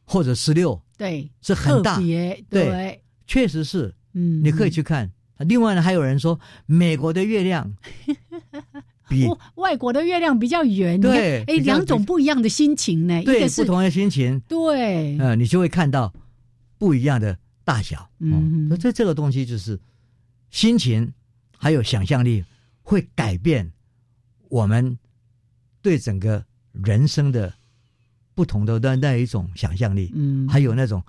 [0.03, 1.99] 或者十六，对，是很大，
[2.49, 5.11] 对，确实是，嗯，你可以去看。
[5.37, 7.71] 另外呢，还有人说，美国的月亮
[9.07, 16.11] 比外国的月亮比较圆，对，哎，两种不一样的心情呢，对，不同的心情，对，嗯，你就会看到
[16.79, 19.79] 不一样的大小，嗯，那这这个东西就是
[20.49, 21.13] 心情
[21.55, 22.43] 还有想象力
[22.81, 23.71] 会改变
[24.49, 24.97] 我们。
[25.81, 27.53] 对整个人生的
[28.33, 31.03] 不同的那那一种想象力，嗯，还有那种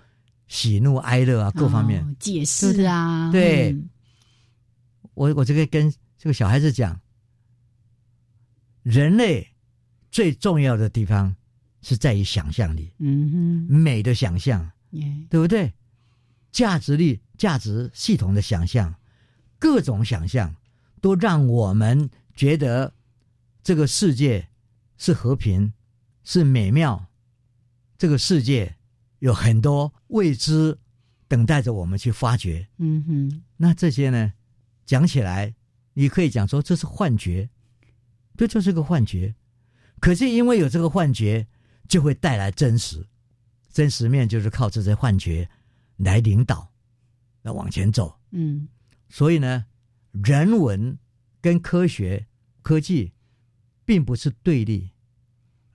[0.49, 3.77] 喜怒哀乐啊，各方面解释啊，对，
[5.15, 7.01] 我我这个跟这个小孩子讲，
[8.83, 9.47] 人类
[10.11, 11.35] 最重要的地方
[11.81, 14.71] 是在于想象力，嗯哼，美的想象，
[15.31, 15.73] 对不对？
[16.51, 18.95] 价值力、价值系统的想象，
[19.59, 20.55] 各种想象，
[21.01, 22.93] 都让我们觉得
[23.63, 24.49] 这个世界。
[25.03, 25.73] 是和平，
[26.23, 27.09] 是美妙。
[27.99, 28.77] 这个世界
[29.19, 30.79] 有很多未知，
[31.27, 32.69] 等待着我们去发掘。
[32.79, 34.33] 嗯哼，那这些呢？
[34.87, 35.57] 讲起来，
[35.95, 37.51] 你可以讲说这是幻觉，
[38.37, 39.35] 这就是个幻觉。
[39.99, 41.49] 可是因为有这个幻觉，
[41.89, 43.05] 就会带来真实。
[43.73, 45.51] 真实面就是靠这些幻觉
[45.97, 46.73] 来领导，
[47.43, 48.21] 来往前走。
[48.31, 48.69] 嗯，
[49.09, 49.65] 所以呢，
[50.13, 50.97] 人文
[51.41, 52.29] 跟科学、
[52.63, 53.13] 科技
[53.85, 54.91] 并不是对立。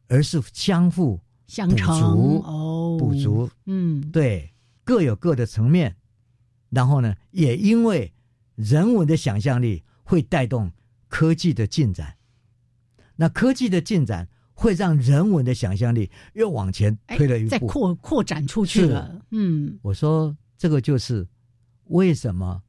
[0.10, 4.53] 而是相互补足哦，补足，嗯，对，
[4.86, 5.97] 各有各的层面。
[6.70, 8.14] 然后呢，也因为
[8.55, 10.72] 人文的想象力会带动
[11.10, 12.16] 科技的进展，
[13.18, 19.22] 那科技的进展会让人文的想象力又往前推了一步，再扩扩展出去了。
[19.32, 21.28] 嗯，我说这个就是
[21.88, 22.64] 为什么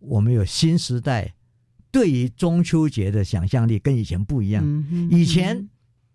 [0.00, 1.32] 我们有新时代
[1.92, 5.68] 对于中秋节的想象力跟以前不一样，以前。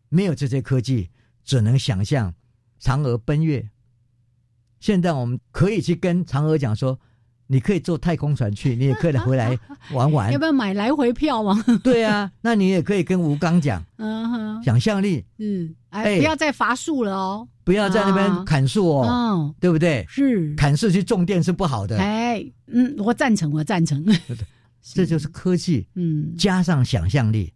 [0.09, 1.09] 没有这些科技，
[1.43, 2.33] 只能想象
[2.81, 3.67] 嫦娥奔月。
[4.79, 6.97] 现在我们可以去跟嫦娥讲说
[7.47, 9.59] ：“你可以坐太空船去，你也可以回来
[9.91, 11.61] 玩玩。”要不要买来回票吗？
[11.83, 13.83] 对啊，那你也可以跟吴刚讲。
[13.99, 15.25] 嗯哼，想象力。
[15.39, 17.45] 嗯，哎，不要再伐树了哦！
[17.65, 20.05] 不要在那边砍树哦，对不对？
[20.07, 21.97] 是砍树去种电是不好的。
[21.97, 24.05] 哎，嗯，我赞成，我赞成。
[24.81, 27.53] 这就是科技，嗯，加上想象力，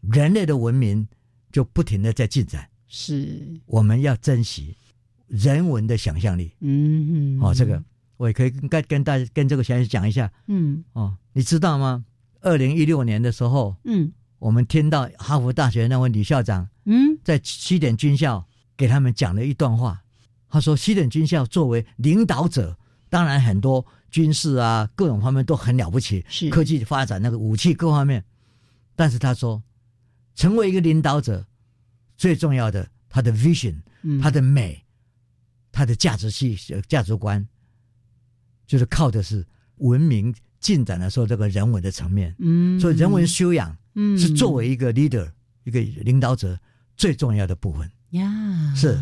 [0.00, 1.06] 人类的文明。
[1.52, 4.76] 就不停的在进展，是我们要珍惜
[5.28, 6.50] 人文的想象力。
[6.58, 7.80] 嗯，哦，这个
[8.16, 10.28] 我也可以跟跟大家跟这个小姐讲一下。
[10.48, 12.04] 嗯，哦，你知道吗？
[12.40, 18.44] 二零一六年的时候，嗯，我们听到哈佛大学那位女校长，嗯，在西点军校
[18.76, 20.02] 给他们讲了一段话。
[20.48, 22.76] 他说，西点军校作为领导者，
[23.08, 28.24] 当然很多军事啊各种方面都很了不起，是科技发展那个武器各方面，
[28.94, 29.60] 但是他说。
[30.36, 31.46] 成为一个领导者，
[32.16, 33.76] 最重要的他的 vision，
[34.20, 34.84] 他的美，
[35.70, 36.58] 他的价值系
[36.88, 37.46] 价值观，
[38.66, 39.46] 就是靠的是
[39.76, 42.34] 文明进展的时候这个人文的层面。
[42.40, 45.30] 嗯，所以人文修养，嗯，是作为一个 leader
[45.62, 46.58] 一个领导者
[46.96, 47.88] 最重要的部分。
[48.10, 48.98] 呀，是，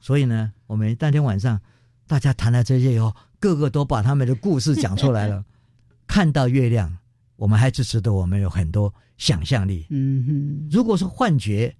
[0.00, 1.58] 所以呢，我们当天晚上
[2.06, 5.44] 大家谈了这些以后，个个都把他们的故事讲出来了。
[6.08, 6.96] 看到月亮，
[7.36, 8.92] 我们还是值得我们有很多。
[9.16, 11.72] 想象力，嗯哼，如果是幻觉，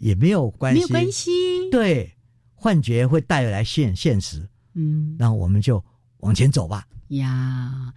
[0.00, 1.30] 也没有关系，没有关系。
[1.70, 2.12] 对，
[2.56, 4.44] 幻觉会带来现现实。
[4.74, 5.82] 嗯，那我们就
[6.18, 6.84] 往前走吧。
[7.10, 7.94] 呀。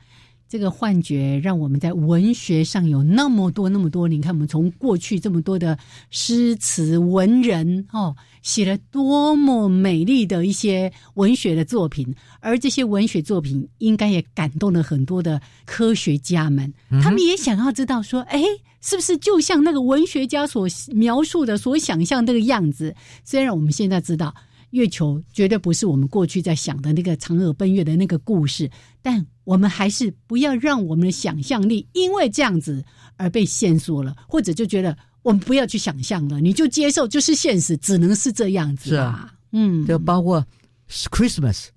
[0.49, 5.77] 这个幻觉让我们在文学上有那么多那么多，你看，我们从过去这么多的
[6.09, 18.43] 诗词文人哦，写了多么美丽的一些文学的作品，而这些文学作品应该也感动了很多的科学家们，他们也想要知道说，哎，
[18.81, 22.95] 是不是就像那个文学家所描述的、所想象那个样子？
[23.23, 24.33] 虽然我们现在知道。
[24.71, 28.69] 月球绝对不是我们过去在想的那个嫦娥奔月的那个故事，
[29.01, 32.83] 但我们还是不要让我们的想象力因为这样子
[33.17, 39.33] 而被限缩了，或者就觉得我们不要去想象了，你就接受就是现实，只能是这样子啊。
[39.51, 40.45] 嗯，就包括
[40.87, 41.67] Christmas，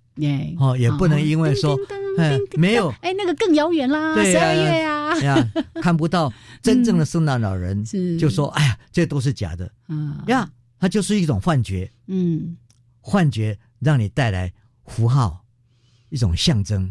[0.59, 1.79] 哦，也不能因为说
[2.19, 2.93] 哎没有。
[3.01, 6.31] 哎那个更遥远啦，十二月呀，呀看不到
[6.61, 7.83] 真正的圣诞老人，
[8.19, 9.73] 就说哎呀这都是假的。
[9.87, 12.55] 啊呀，它就是一种幻觉，嗯。
[13.03, 14.51] 幻觉让你带来
[14.87, 15.45] 符号，
[16.09, 16.91] 一种象征，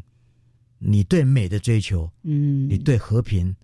[0.78, 3.56] 你对美的追求，嗯，你对和平，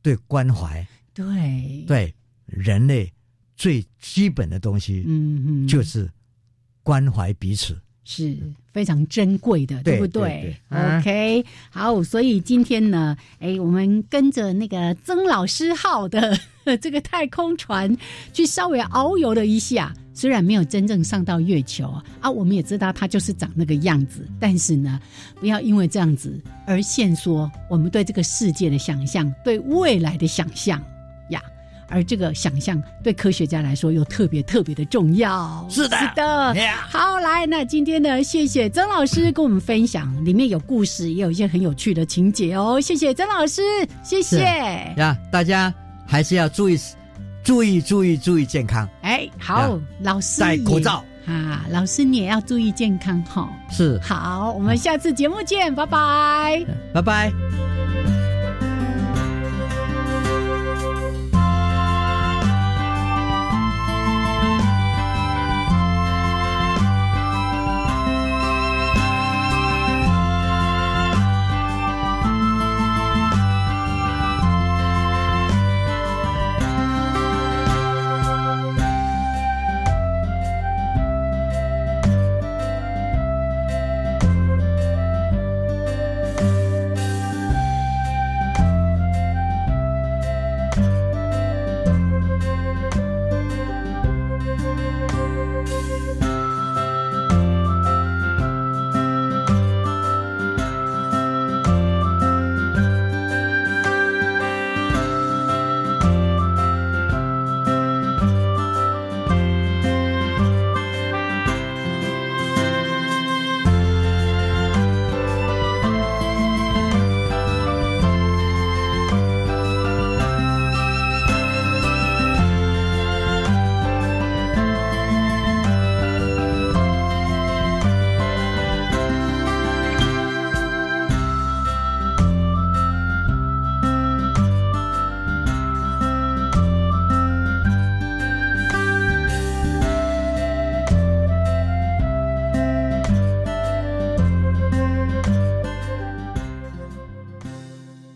[0.00, 1.84] 对关怀，对。
[1.86, 2.14] 对
[2.46, 3.12] 人类
[3.56, 6.10] 最基本的东西，嗯嗯，就是
[6.82, 7.78] 关怀彼此。
[8.10, 8.34] 是
[8.72, 16.34] 非常珍贵的，对不对？OK，好，所以今天呢，哎，我们跟着那个曾老师号的
[16.80, 17.94] 这个太空船
[18.32, 24.98] 去稍微遨游了一下，虽然没有真正上到月球啊，我们也知道它就是长那个样子，但是呢，
[25.38, 30.82] 不要因为这样子而限缩我们对这个世界的想象，对未来的想象
[31.30, 31.40] 呀。
[31.88, 35.64] 而这个想象对科学家来说又特别特别的重要。
[35.70, 36.54] 是的，是的。
[36.88, 42.80] 好，来，那今天呢，谢谢曾老师跟我们分享，里面有故事，也有一些很有趣的情节哦。
[42.80, 43.62] 谢谢曾老师，
[44.02, 44.40] 谢谢。
[44.96, 45.72] 呀，大家
[46.04, 46.76] 还是要注意，
[47.48, 48.86] 注意，注意，注意健康。
[49.00, 53.48] 哎，好，老师戴口罩啊，老师你也要注意健康哈。
[53.70, 53.98] 是。
[54.02, 57.67] 好，我们下次节目见，拜拜，拜拜。